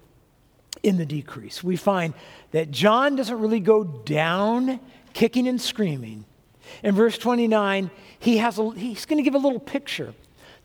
[0.82, 1.62] in the decrease.
[1.62, 2.14] We find
[2.50, 4.80] that John doesn't really go down
[5.12, 6.24] kicking and screaming.
[6.82, 10.14] In verse 29, he has a, he's going to give a little picture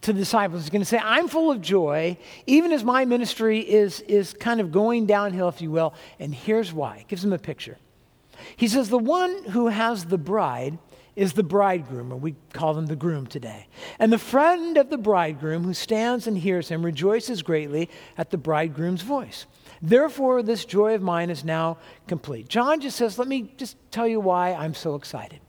[0.05, 0.63] to the disciples.
[0.63, 4.61] He's going to say, I'm full of joy, even as my ministry is, is kind
[4.61, 5.93] of going downhill, if you will.
[6.19, 6.99] And here's why.
[6.99, 7.77] He gives them a picture.
[8.55, 10.77] He says, The one who has the bride
[11.15, 13.67] is the bridegroom, or we call them the groom today.
[13.99, 18.37] And the friend of the bridegroom who stands and hears him rejoices greatly at the
[18.37, 19.45] bridegroom's voice.
[19.81, 22.49] Therefore, this joy of mine is now complete.
[22.49, 25.39] John just says, Let me just tell you why I'm so excited.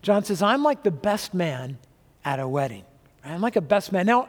[0.00, 1.78] John says, I'm like the best man
[2.24, 2.84] at a wedding.
[3.24, 4.06] I'm like a best man.
[4.06, 4.28] Now,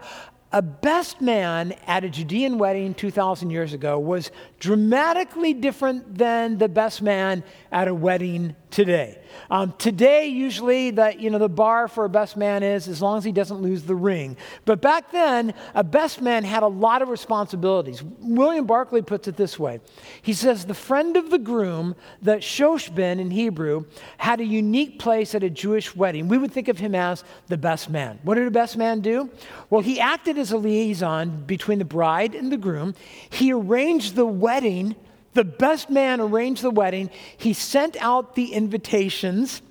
[0.52, 4.30] a best man at a Judean wedding 2,000 years ago was
[4.60, 9.20] dramatically different than the best man at a wedding today.
[9.50, 13.17] Um, today, usually, the, you know, the bar for a best man is as long
[13.17, 14.38] as he doesn't lose the ring.
[14.65, 18.04] But back then, a best man had a lot of responsibilities.
[18.19, 19.80] William Barclay puts it this way
[20.22, 23.86] He says, The friend of the groom, the shoshben in Hebrew,
[24.17, 26.28] had a unique place at a Jewish wedding.
[26.28, 28.19] We would think of him as the best man.
[28.24, 29.30] What did a best man do?
[29.69, 32.96] Well, he acted as a liaison between the bride and the groom,
[33.30, 34.96] he arranged the wedding
[35.34, 37.10] the best man arranged the wedding.
[37.38, 39.62] He sent out the invitations.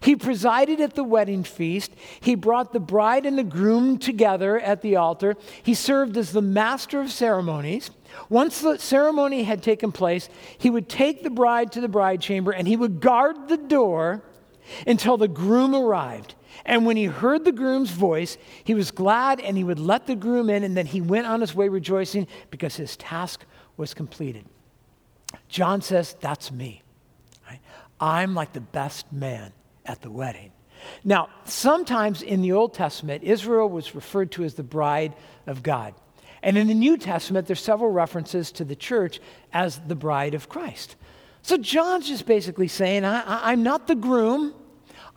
[0.00, 1.92] He presided at the wedding feast.
[2.20, 5.36] He brought the bride and the groom together at the altar.
[5.62, 7.90] He served as the master of ceremonies.
[8.28, 12.52] Once the ceremony had taken place, he would take the bride to the bride chamber
[12.52, 14.22] and he would guard the door
[14.86, 16.34] until the groom arrived.
[16.64, 20.14] And when he heard the groom's voice, he was glad and he would let the
[20.14, 23.44] groom in, and then he went on his way rejoicing because his task
[23.76, 24.44] was completed.
[25.48, 26.82] John says, That's me.
[27.48, 27.60] Right?
[28.00, 29.52] I'm like the best man
[29.84, 30.52] at the wedding.
[31.04, 35.14] Now, sometimes in the Old Testament, Israel was referred to as the bride
[35.46, 35.94] of God.
[36.42, 39.20] And in the New Testament, there's several references to the church
[39.52, 40.96] as the bride of Christ.
[41.42, 44.54] So John's just basically saying, I, am not the groom,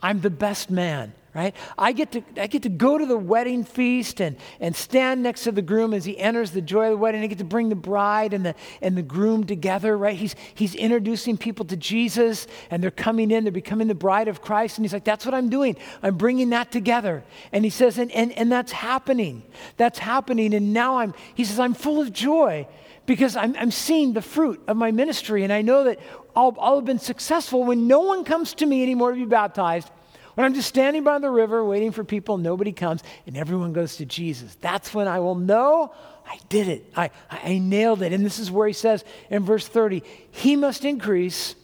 [0.02, 1.14] I'm the best man.
[1.36, 1.54] Right?
[1.78, 5.44] I get to, I get to go to the wedding feast and, and stand next
[5.44, 7.22] to the groom as he enters the joy of the wedding.
[7.22, 10.16] I get to bring the bride and the, and the groom together, right?
[10.16, 14.42] He's, he's introducing people to Jesus and they're coming in, they're becoming the bride of
[14.42, 14.78] Christ.
[14.78, 15.76] And he's like, that's what I'm doing.
[16.02, 17.22] I'm bringing that together.
[17.52, 19.44] And he says, and, and, and that's happening.
[19.76, 20.54] That's happening.
[20.54, 22.66] And now I'm, he says, I'm full of joy
[23.06, 25.44] because I'm, I'm seeing the fruit of my ministry.
[25.44, 26.00] And I know that
[26.34, 29.90] I'll, I'll have been successful when no one comes to me anymore to be baptized
[30.36, 33.98] when I'm just standing by the river waiting for people, nobody comes, and everyone goes
[33.98, 34.56] to Jesus.
[34.62, 35.94] That's when I will know
[36.28, 36.92] I did it.
[36.96, 38.14] I, I nailed it.
[38.14, 41.56] And this is where he says in verse 30 He must increase,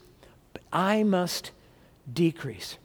[0.53, 1.51] but I must
[2.11, 2.77] decrease.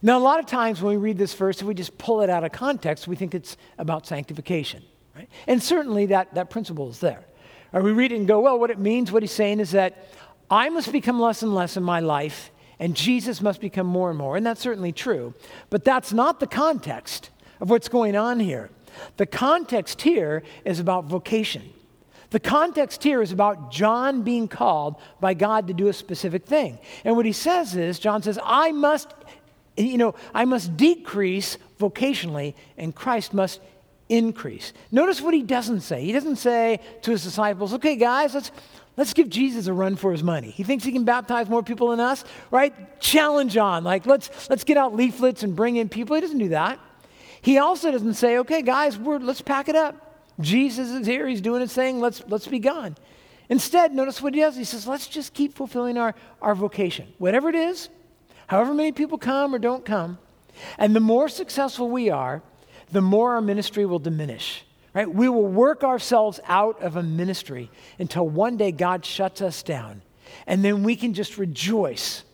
[0.00, 2.30] Now, a lot of times when we read this verse, if we just pull it
[2.30, 4.82] out of context, we think it's about sanctification.
[5.14, 5.28] Right?
[5.46, 7.24] And certainly that, that principle is there.
[7.72, 10.08] Or we read it and go, well, what it means, what he's saying is that
[10.50, 14.18] I must become less and less in my life and Jesus must become more and
[14.18, 14.36] more.
[14.36, 15.34] And that's certainly true.
[15.70, 18.70] But that's not the context of what's going on here.
[19.16, 21.72] The context here is about vocation.
[22.30, 26.78] The context here is about John being called by God to do a specific thing.
[27.04, 29.14] And what he says is, John says, I must,
[29.76, 33.60] you know, I must decrease vocationally, and Christ must
[34.08, 34.72] increase.
[34.90, 36.04] Notice what he doesn't say.
[36.04, 38.50] He doesn't say to his disciples, okay, guys, let's,
[38.98, 40.50] Let's give Jesus a run for his money.
[40.50, 43.00] He thinks he can baptize more people than us, right?
[43.00, 43.84] Challenge on.
[43.84, 46.16] Like, let's, let's get out leaflets and bring in people.
[46.16, 46.80] He doesn't do that.
[47.40, 50.26] He also doesn't say, okay, guys, we're, let's pack it up.
[50.40, 51.28] Jesus is here.
[51.28, 52.00] He's doing his thing.
[52.00, 52.96] Let's, let's be gone.
[53.48, 54.56] Instead, notice what he does.
[54.56, 57.06] He says, let's just keep fulfilling our, our vocation.
[57.18, 57.88] Whatever it is,
[58.48, 60.18] however many people come or don't come.
[60.76, 62.42] And the more successful we are,
[62.90, 64.64] the more our ministry will diminish.
[64.94, 65.12] Right?
[65.12, 70.02] We will work ourselves out of a ministry until one day God shuts us down.
[70.46, 72.24] And then we can just rejoice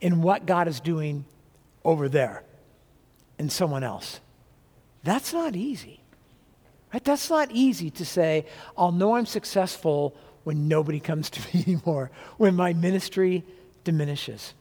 [0.00, 1.24] in what God is doing
[1.84, 2.44] over there
[3.38, 4.20] in someone else.
[5.02, 6.00] That's not easy.
[6.92, 7.04] Right?
[7.04, 12.10] That's not easy to say, I'll know I'm successful when nobody comes to me anymore,
[12.36, 13.44] when my ministry
[13.84, 14.54] diminishes.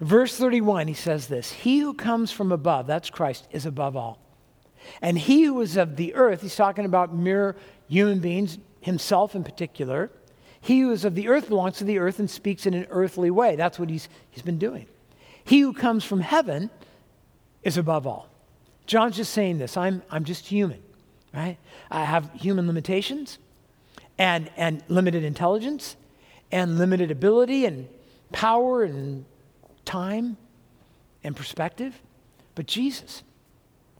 [0.00, 4.18] Verse 31, he says this He who comes from above, that's Christ, is above all.
[5.00, 7.56] And he who is of the earth, he's talking about mere
[7.88, 10.10] human beings, himself in particular.
[10.60, 13.30] He who is of the earth belongs to the earth and speaks in an earthly
[13.30, 13.56] way.
[13.56, 14.86] That's what he's, he's been doing.
[15.44, 16.70] He who comes from heaven
[17.62, 18.28] is above all.
[18.86, 20.82] John's just saying this I'm, I'm just human,
[21.32, 21.58] right?
[21.90, 23.38] I have human limitations
[24.18, 25.96] and, and limited intelligence
[26.52, 27.88] and limited ability and
[28.32, 29.24] power and
[29.84, 30.36] time
[31.22, 32.00] and perspective.
[32.54, 33.22] But Jesus,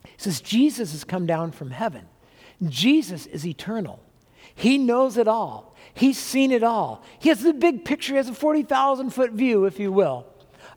[0.04, 2.06] he says, Jesus has come down from heaven.
[2.62, 4.00] Jesus is eternal.
[4.54, 5.74] He knows it all.
[5.94, 7.04] He's seen it all.
[7.18, 10.26] He has the big picture, he has a 40,000 foot view, if you will,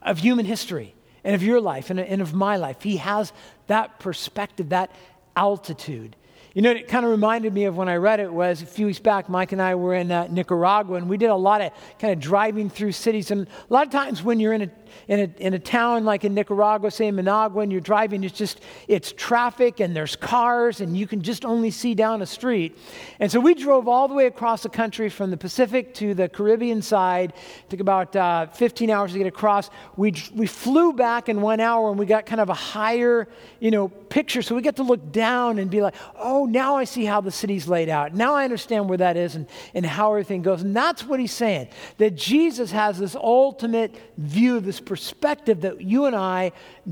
[0.01, 2.81] of human history and of your life and, and of my life.
[2.81, 3.33] He has
[3.67, 4.91] that perspective, that
[5.35, 6.15] altitude.
[6.57, 8.87] You know, it kind of reminded me of when I read it was a few
[8.87, 11.71] weeks back, Mike and I were in uh, Nicaragua, and we did a lot of
[11.99, 13.29] kind of driving through cities.
[13.29, 14.71] And a lot of times when you're in a,
[15.07, 18.61] in a, in a town like in Nicaragua, say Managua, and you're driving, it's just,
[18.87, 22.75] it's traffic and there's cars, and you can just only see down a street.
[23.19, 26.27] And so we drove all the way across the country from the Pacific to the
[26.27, 27.33] Caribbean side.
[27.65, 29.69] It took about uh, 15 hours to get across.
[29.95, 33.27] We, we flew back in one hour, and we got kind of a higher,
[33.59, 34.41] you know, picture.
[34.41, 37.31] So we get to look down and be like, oh, now I see how the
[37.31, 38.13] city's laid out.
[38.13, 40.61] Now I understand where that is and, and how everything goes.
[40.61, 46.05] And that's what he's saying that Jesus has this ultimate view, this perspective that you
[46.05, 46.51] and I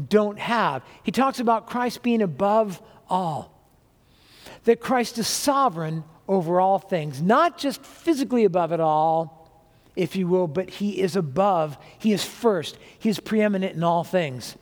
[0.10, 0.84] don't have.
[1.04, 3.52] He talks about Christ being above all,
[4.64, 9.42] that Christ is sovereign over all things, not just physically above it all.
[9.96, 14.04] If you will, but he is above, he is first, he is preeminent in all
[14.04, 14.58] things.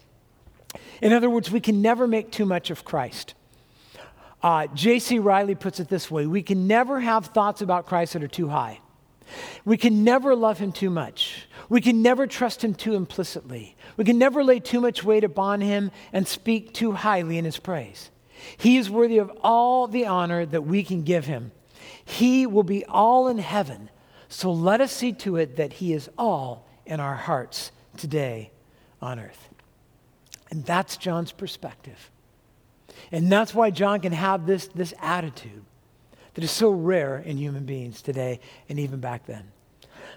[1.02, 3.34] In other words, we can never make too much of Christ.
[4.44, 5.20] Uh, J.C.
[5.20, 8.50] Ryle puts it this way We can never have thoughts about Christ that are too
[8.50, 8.82] high.
[9.64, 11.48] We can never love him too much.
[11.70, 13.78] We can never trust him too implicitly.
[13.96, 17.58] We can never lay too much weight upon him and speak too highly in his
[17.58, 18.12] praise.
[18.58, 21.54] He is worthy of all the honor that we can give him.
[22.04, 23.90] He will be all in heaven.
[24.28, 28.52] So let us see to it that he is all in our hearts today
[29.02, 29.50] on earth.
[30.52, 32.12] And that's John's perspective.
[33.14, 35.64] And that's why John can have this, this attitude
[36.34, 39.44] that is so rare in human beings today and even back then.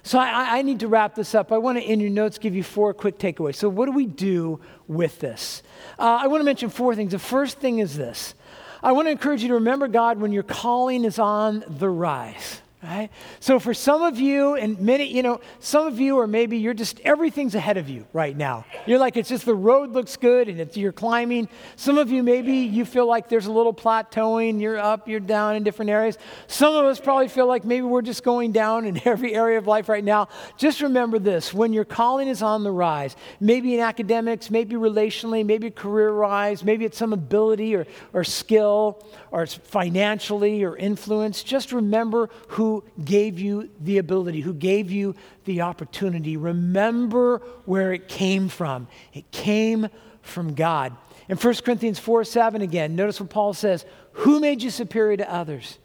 [0.03, 1.53] So I, I, need to wrap this up.
[1.53, 3.57] I want to, in your notes, give you four quick takeaways.
[3.57, 5.63] So, what do we do with this?
[5.99, 7.13] Uh, I want to mention four things.
[7.13, 8.35] The first thing is this
[8.83, 12.63] I want to encourage you to remember God when your calling is on the rise.
[12.87, 13.11] Right?
[13.41, 16.73] So for some of you, and many, you know, some of you, or maybe you're
[16.73, 18.65] just everything's ahead of you right now.
[18.87, 21.49] You're like it's just the road looks good, and it's, you're climbing.
[21.75, 24.61] Some of you maybe you feel like there's a little plateauing.
[24.61, 26.17] You're up, you're down in different areas.
[26.47, 29.67] Some of us probably feel like maybe we're just going down in every area of
[29.67, 30.29] life right now.
[30.57, 35.45] Just remember this: when your calling is on the rise, maybe in academics, maybe relationally,
[35.45, 41.43] maybe career-wise, maybe it's some ability or or skill, or it's financially or influence.
[41.43, 45.15] Just remember who gave you the ability, who gave you
[45.45, 46.37] the opportunity.
[46.37, 48.89] Remember where it came from.
[49.13, 49.89] It came
[50.23, 50.97] from God.
[51.29, 55.33] In 1 Corinthians 4 7 again, notice what Paul says Who made you superior to
[55.33, 55.79] others?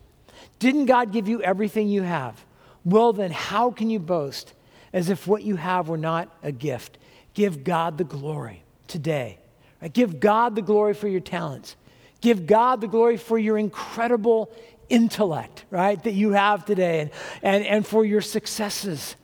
[0.59, 2.43] Didn't God give you everything you have?
[2.83, 4.53] Well, then, how can you boast
[4.93, 6.97] as if what you have were not a gift?
[7.33, 9.39] Give God the glory today.
[9.81, 9.93] Right?
[9.93, 11.75] Give God the glory for your talents.
[12.21, 14.51] Give God the glory for your incredible
[14.91, 17.11] intellect, right, that you have today and,
[17.41, 19.15] and, and for your successes.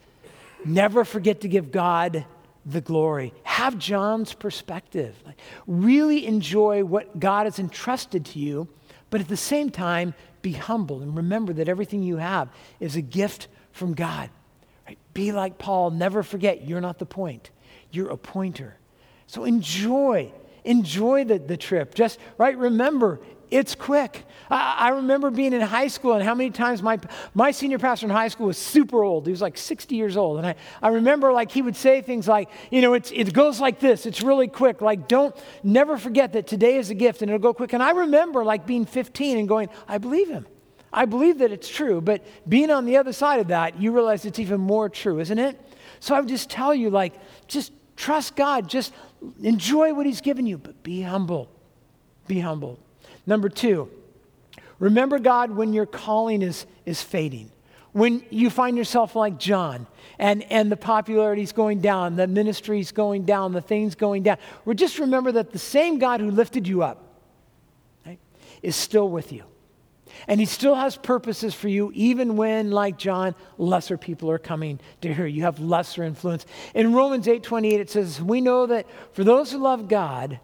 [0.64, 2.24] Never forget to give God
[2.66, 3.32] the glory.
[3.44, 5.14] Have John's perspective.
[5.24, 8.68] Like, really enjoy what God has entrusted to you,
[9.10, 12.48] but at the same time, be humble and remember that everything you have
[12.80, 14.30] is a gift from God.
[14.86, 14.98] Right?
[15.14, 15.90] Be like Paul.
[15.90, 17.50] Never forget you're not the point,
[17.90, 18.76] you're a pointer.
[19.26, 20.32] So enjoy.
[20.64, 21.94] Enjoy the, the trip.
[21.94, 22.56] Just, right?
[22.56, 23.20] Remember,
[23.50, 24.24] it's quick.
[24.50, 26.98] I, I, remember being in high school and how many times my,
[27.34, 29.26] my senior pastor in high school was super old.
[29.26, 30.38] He was like 60 years old.
[30.38, 33.60] And I, I remember like he would say things like, you know, it's, it goes
[33.60, 34.06] like this.
[34.06, 34.80] It's really quick.
[34.80, 37.72] Like don't, never forget that today is a gift and it'll go quick.
[37.72, 40.46] And I remember like being 15 and going, I believe him.
[40.92, 42.00] I believe that it's true.
[42.00, 45.38] But being on the other side of that, you realize it's even more true, isn't
[45.38, 45.60] it?
[46.00, 47.14] So I would just tell you like,
[47.46, 48.68] just trust God.
[48.68, 48.92] Just
[49.42, 51.50] enjoy what he's given you, but be humble.
[52.26, 52.78] Be humble.
[53.28, 53.90] Number two,
[54.78, 57.50] remember God when your calling is, is fading.
[57.92, 59.86] When you find yourself like John
[60.18, 64.22] and, and the popularity is going down, the ministry is going down, the things going
[64.22, 64.38] down.
[64.64, 67.18] Well, just remember that the same God who lifted you up
[68.06, 68.18] right,
[68.62, 69.44] is still with you.
[70.26, 74.80] And he still has purposes for you, even when, like John, lesser people are coming
[75.02, 75.42] to hear you.
[75.42, 76.46] have lesser influence.
[76.74, 80.40] In Romans 8 28, it says, We know that for those who love God,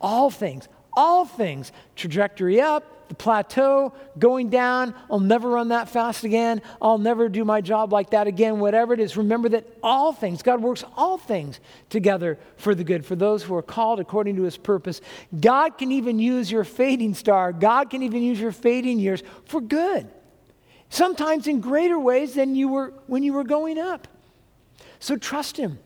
[0.00, 0.68] all things,
[0.98, 4.96] all things trajectory up, the plateau, going down.
[5.08, 6.60] I'll never run that fast again.
[6.82, 9.16] I'll never do my job like that again, whatever it is.
[9.16, 13.54] Remember that all things, God works all things together for the good, for those who
[13.54, 15.00] are called according to his purpose.
[15.38, 19.60] God can even use your fading star, God can even use your fading years for
[19.60, 20.08] good.
[20.90, 24.08] Sometimes in greater ways than you were when you were going up.
[24.98, 25.78] So trust him.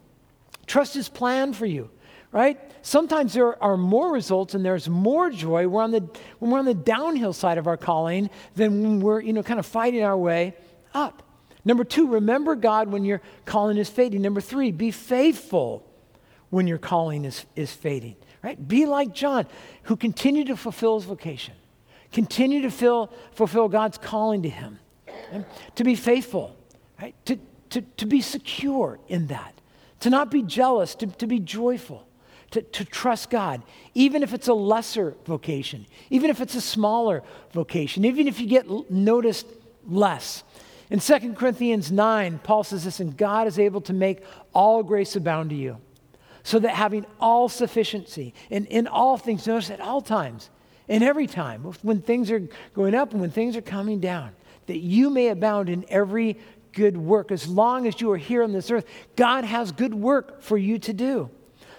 [0.67, 1.91] Trust his plan for you
[2.33, 2.59] right?
[2.83, 6.01] Sometimes there are more results and there's more joy we're on the,
[6.41, 9.61] when we're on the downhill side of our calling than when we're, you know, kind
[9.61, 10.55] of fighting our way
[10.93, 11.23] up.
[11.65, 14.21] Number two, remember God when your calling is fading.
[14.21, 15.87] Number three, be faithful
[16.51, 18.69] when your calling is, is fading, right?
[18.69, 19.47] Be like John,
[19.85, 21.55] who continued to fulfill his vocation,
[22.13, 24.81] continue to fill, fulfill God's calling to him,
[25.33, 25.47] right?
[25.77, 26.57] to be faithful,
[27.01, 27.15] right?
[27.27, 27.39] To,
[27.71, 29.55] to, to be secure in that,
[30.01, 32.09] to not be jealous, to, to be joyful
[32.53, 33.63] to, to trust God,
[33.95, 37.23] even if it's a lesser vocation, even if it's a smaller
[37.53, 39.47] vocation, even if you get noticed
[39.87, 40.45] less.
[40.91, 44.23] In 2 Corinthians 9, Paul says this, and God is able to make
[44.55, 45.79] all grace abound to you,
[46.43, 50.51] so that having all sufficiency in, in all things, notice at all times,
[50.89, 54.33] in every time, when things are going up and when things are coming down,
[54.67, 56.37] that you may abound in every
[56.73, 57.31] good work.
[57.31, 58.85] As long as you are here on this earth,
[59.17, 61.31] God has good work for you to do.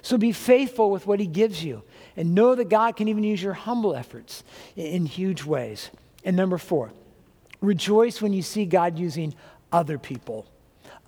[0.04, 1.82] So be faithful with what He gives you
[2.16, 4.43] and know that God can even use your humble efforts
[4.76, 5.89] in huge ways.
[6.26, 6.91] And number four,
[7.62, 9.34] rejoice when you see God using
[9.72, 10.45] other people.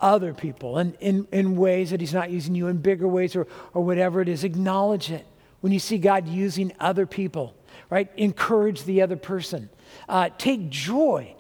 [0.02, 3.48] Other people and in, in ways that He's not using you in bigger ways or,
[3.74, 4.44] or whatever it is.
[4.44, 5.26] Acknowledge it
[5.60, 7.54] when you see God using other people,
[7.90, 8.10] right?
[8.16, 9.70] Encourage the other person.
[10.08, 11.35] Uh, take joy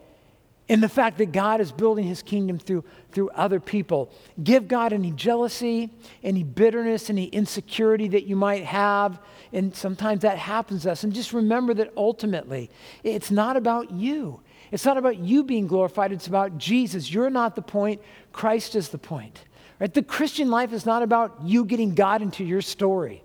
[0.68, 4.12] in the fact that God is building his kingdom through, through other people.
[4.44, 5.92] Give God any jealousy,
[6.24, 9.20] any bitterness, any insecurity that you might have.
[9.54, 11.04] And sometimes that happens to us.
[11.04, 12.72] And just remember that ultimately,
[13.04, 14.42] it's not about you.
[14.72, 17.12] It's not about you being glorified, it's about Jesus.
[17.12, 18.02] You're not the point,
[18.34, 19.44] Christ is the point.
[19.80, 19.94] Right?
[19.94, 23.24] The Christian life is not about you getting God into your story.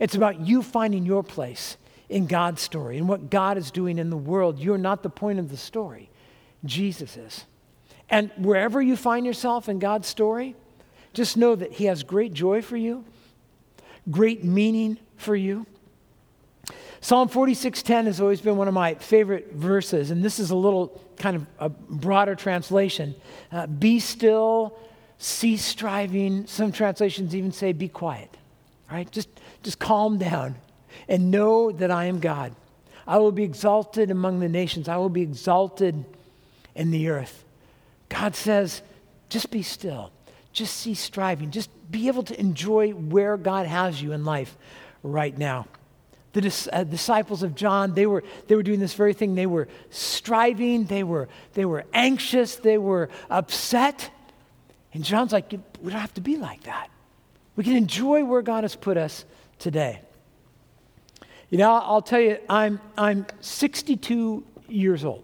[0.00, 1.76] It's about you finding your place
[2.08, 4.58] in God's story and what God is doing in the world.
[4.58, 6.10] You're not the point of the story.
[6.64, 7.44] Jesus is.
[8.10, 10.54] And wherever you find yourself in God's story,
[11.12, 13.04] just know that He has great joy for you,
[14.10, 15.66] great meaning for you.
[17.00, 21.00] Psalm 46:10 has always been one of my favorite verses, and this is a little
[21.16, 23.14] kind of a broader translation.
[23.52, 24.78] Uh, be still,
[25.18, 26.46] cease striving.
[26.46, 28.36] Some translations even say be quiet.
[28.90, 29.10] Right?
[29.10, 29.28] Just,
[29.62, 30.56] just calm down
[31.08, 32.54] and know that I am God.
[33.06, 34.88] I will be exalted among the nations.
[34.88, 36.04] I will be exalted
[36.74, 37.44] in the earth.
[38.08, 38.82] God says,
[39.28, 40.10] just be still.
[40.52, 41.50] Just cease striving.
[41.50, 44.56] Just be able to enjoy where God has you in life
[45.02, 45.66] right now
[46.34, 49.34] the dis- uh, disciples of John, they were, they were doing this very thing.
[49.34, 54.10] They were striving, they were, they were anxious, they were upset.
[54.92, 55.50] And John's like,
[55.80, 56.90] we don't have to be like that.
[57.56, 59.24] We can enjoy where God has put us
[59.60, 60.00] today.
[61.50, 65.22] You know, I'll tell you, I'm, I'm 62 years old.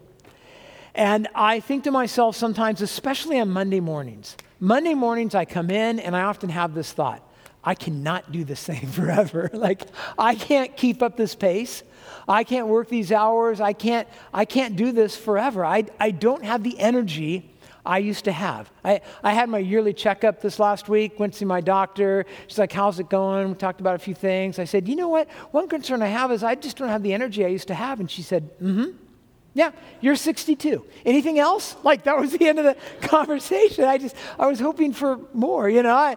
[0.93, 5.99] And I think to myself sometimes, especially on Monday mornings, Monday mornings I come in
[5.99, 7.27] and I often have this thought
[7.63, 9.49] I cannot do this thing forever.
[9.53, 9.83] like,
[10.17, 11.83] I can't keep up this pace.
[12.27, 13.59] I can't work these hours.
[13.59, 15.65] I can't, I can't do this forever.
[15.65, 17.49] I, I don't have the energy
[17.83, 18.69] I used to have.
[18.85, 22.25] I, I had my yearly checkup this last week, went to see my doctor.
[22.47, 23.49] She's like, How's it going?
[23.49, 24.59] We talked about a few things.
[24.59, 25.29] I said, You know what?
[25.51, 27.99] One concern I have is I just don't have the energy I used to have.
[27.99, 28.97] And she said, Mm hmm.
[29.53, 30.85] Yeah, you're 62.
[31.05, 31.75] Anything else?
[31.83, 32.77] Like that was the end of the
[33.07, 33.83] conversation.
[33.83, 35.69] I just I was hoping for more.
[35.69, 36.15] You know, I,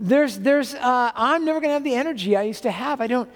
[0.00, 3.00] there's, there's, uh, I'm never going to have the energy I used to have.
[3.00, 3.28] I don't,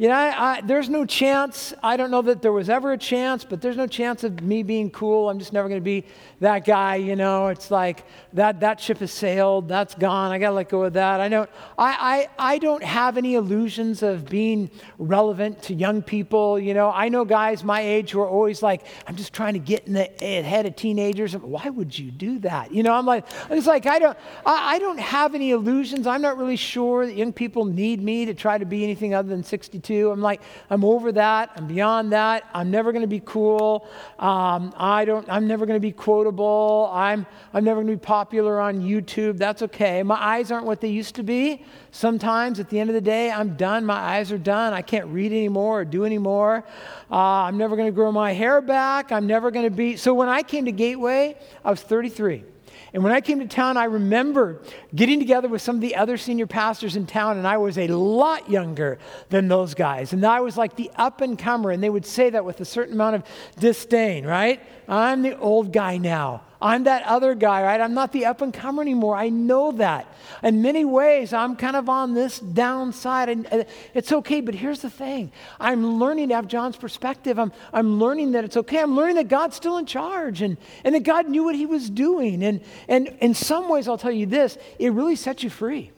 [0.00, 1.74] you know, I, I, there's no chance.
[1.82, 4.62] I don't know that there was ever a chance, but there's no chance of me
[4.62, 5.28] being cool.
[5.28, 6.06] I'm just never going to be
[6.40, 7.48] that guy, you know.
[7.48, 9.68] It's like that, that ship has sailed.
[9.68, 10.32] That's gone.
[10.32, 11.20] I got to let go of that.
[11.20, 16.58] I don't, I, I, I don't have any illusions of being relevant to young people.
[16.58, 19.58] You know, I know guys my age who are always like, I'm just trying to
[19.58, 21.36] get in the head of teenagers.
[21.36, 22.72] Why would you do that?
[22.72, 26.06] You know, I'm like, it's like, I don't, I, I don't have any illusions.
[26.06, 29.28] I'm not really sure that young people need me to try to be anything other
[29.28, 29.89] than 62.
[29.90, 31.50] I'm like, I'm over that.
[31.56, 32.48] I'm beyond that.
[32.54, 33.88] I'm never going to be cool.
[34.18, 36.90] Um, I don't, I'm never going to be quotable.
[36.92, 39.38] I'm, I'm never going to be popular on YouTube.
[39.38, 40.02] That's okay.
[40.02, 41.64] My eyes aren't what they used to be.
[41.90, 43.84] Sometimes at the end of the day, I'm done.
[43.84, 44.72] My eyes are done.
[44.72, 46.64] I can't read anymore or do anymore.
[47.10, 49.10] Uh, I'm never going to grow my hair back.
[49.10, 49.96] I'm never going to be.
[49.96, 52.44] So when I came to Gateway, I was 33.
[52.92, 54.62] And when I came to town, I remember
[54.94, 57.86] getting together with some of the other senior pastors in town, and I was a
[57.88, 60.12] lot younger than those guys.
[60.12, 62.64] And I was like the up and comer, and they would say that with a
[62.64, 63.22] certain amount of
[63.58, 64.60] disdain, right?
[64.88, 66.42] I'm the old guy now.
[66.62, 67.80] I'm that other guy, right?
[67.80, 69.16] I'm not the up and comer anymore.
[69.16, 70.06] I know that.
[70.42, 73.30] In many ways, I'm kind of on this downside.
[73.30, 77.38] And uh, it's okay, but here's the thing I'm learning to have John's perspective.
[77.38, 78.80] I'm, I'm learning that it's okay.
[78.80, 81.88] I'm learning that God's still in charge and, and that God knew what he was
[81.88, 82.44] doing.
[82.44, 85.92] And, and in some ways, I'll tell you this it really sets you free.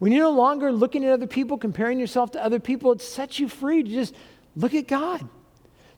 [0.00, 3.38] When you're no longer looking at other people, comparing yourself to other people, it sets
[3.38, 4.14] you free to just
[4.54, 5.26] look at God.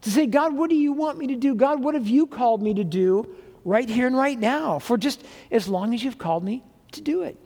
[0.02, 1.54] To say, God, what do you want me to do?
[1.54, 3.34] God, what have you called me to do?
[3.64, 6.62] Right here and right now for just as long as you've called me
[6.92, 7.36] to do it.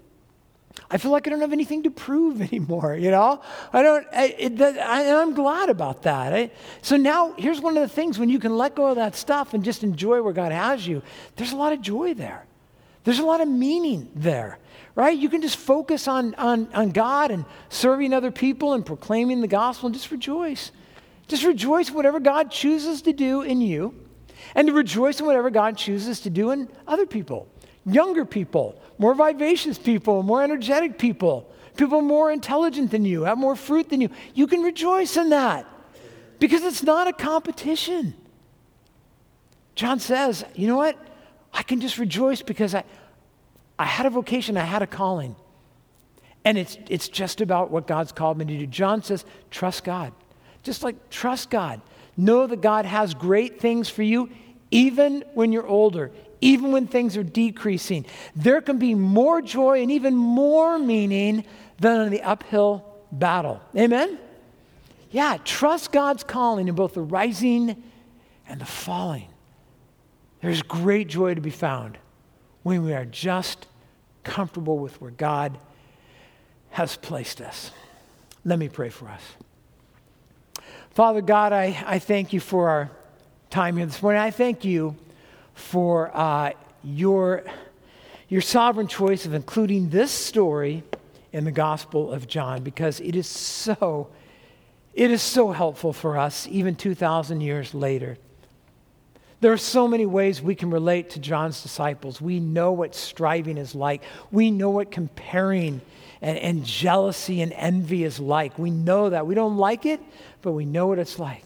[0.91, 3.43] I feel like I don't have anything to prove anymore, you know?
[3.73, 6.35] I don't, I, it, I, and I'm glad about that.
[6.35, 6.51] I,
[6.83, 9.55] so now, here's one of the things when you can let go of that stuff
[9.55, 11.03] and just enjoy where God has you,
[11.37, 12.45] there's a lot of joy there.
[13.05, 14.59] There's a lot of meaning there,
[14.95, 15.17] right?
[15.17, 19.49] You can just focus on, on, on God and serving other people and proclaiming the
[19.49, 20.73] gospel and just rejoice.
[21.27, 23.95] Just rejoice whatever God chooses to do in you
[24.55, 27.49] and to rejoice in whatever God chooses to do in other people
[27.89, 33.57] younger people, more vivacious people, more energetic people, people more intelligent than you, have more
[33.57, 34.11] fruit than you.
[34.35, 35.67] You can rejoice in that
[36.39, 38.15] because it's not a competition.
[39.75, 40.99] John says, you know what?
[41.53, 42.85] I can just rejoice because I,
[43.79, 45.37] I had a vocation, I had a calling.
[46.45, 48.67] And it's, it's just about what God's called me to do.
[48.67, 50.13] John says, trust God.
[50.63, 51.81] Just like trust God.
[52.19, 54.29] Know that God has great things for you,
[54.73, 56.11] even when you're older,
[56.41, 58.05] even when things are decreasing.
[58.35, 61.45] There can be more joy and even more meaning
[61.79, 63.63] than in the uphill battle.
[63.77, 64.19] Amen?
[65.11, 67.83] Yeah, trust God's calling in both the rising
[68.49, 69.29] and the falling.
[70.43, 71.99] There's great joy to be found
[72.65, 73.69] when we are just
[74.25, 75.57] comfortable with where God
[76.71, 77.71] has placed us.
[78.45, 79.23] Let me pray for us.
[80.99, 82.91] Father God, I, I thank you for our
[83.51, 84.21] time here this morning.
[84.21, 84.97] I thank you
[85.55, 86.51] for uh,
[86.83, 87.45] your,
[88.29, 90.83] your sovereign choice of including this story
[91.33, 94.09] in the Gospel of John because it is so,
[94.93, 98.19] it is so helpful for us even 2,000 years later.
[99.41, 102.21] There are so many ways we can relate to John's disciples.
[102.21, 104.03] We know what striving is like.
[104.33, 105.81] We know what comparing
[106.21, 108.59] and, and jealousy and envy is like.
[108.59, 109.27] We know that.
[109.27, 110.01] We don't like it,
[110.43, 111.45] but we know what it's like.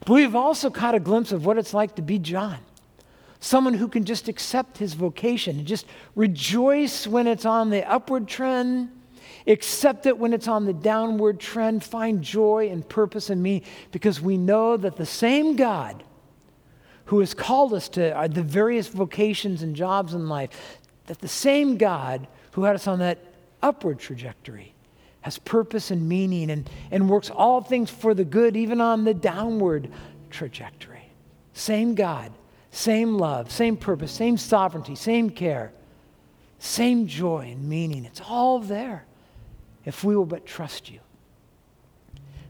[0.00, 2.58] But we've also caught a glimpse of what it's like to be John
[3.40, 8.28] someone who can just accept his vocation and just rejoice when it's on the upward
[8.28, 8.90] trend,
[9.46, 14.20] accept it when it's on the downward trend, find joy and purpose in me because
[14.20, 16.04] we know that the same God
[17.06, 21.28] who has called us to uh, the various vocations and jobs in life, that the
[21.28, 23.18] same God who had us on that
[23.62, 24.74] upward trajectory
[25.22, 29.14] has purpose and meaning and, and works all things for the good, even on the
[29.14, 29.90] downward
[30.30, 31.12] trajectory.
[31.52, 32.32] Same God,
[32.70, 35.72] same love, same purpose, same sovereignty, same care,
[36.58, 38.04] same joy and meaning.
[38.04, 39.04] It's all there
[39.84, 41.00] if we will but trust you.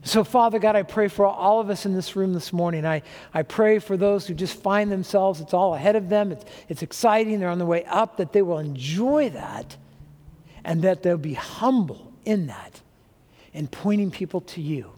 [0.03, 2.87] So, Father God, I pray for all of us in this room this morning.
[2.87, 3.03] I,
[3.33, 6.81] I pray for those who just find themselves, it's all ahead of them, it's, it's
[6.81, 9.77] exciting, they're on the way up, that they will enjoy that
[10.63, 12.81] and that they'll be humble in that
[13.53, 14.91] and pointing people to you.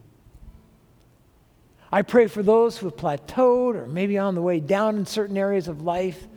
[1.91, 5.37] I pray for those who have plateaued or maybe on the way down in certain
[5.37, 6.27] areas of life.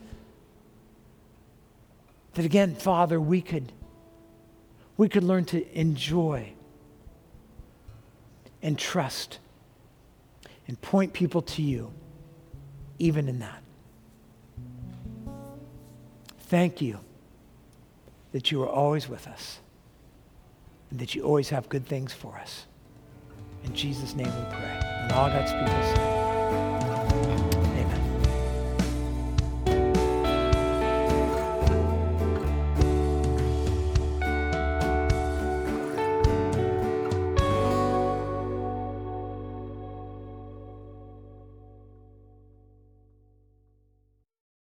[2.35, 3.73] That again, Father, we could,
[4.99, 6.53] we could learn to enjoy
[8.63, 9.39] and trust
[10.69, 11.91] and point people to you,
[12.99, 13.63] even in that.
[16.41, 17.01] Thank you
[18.33, 19.61] that you are always with us
[20.97, 22.65] and that you always have good things for us.
[23.65, 24.81] In Jesus' name we pray.
[24.83, 26.36] And all God's people say,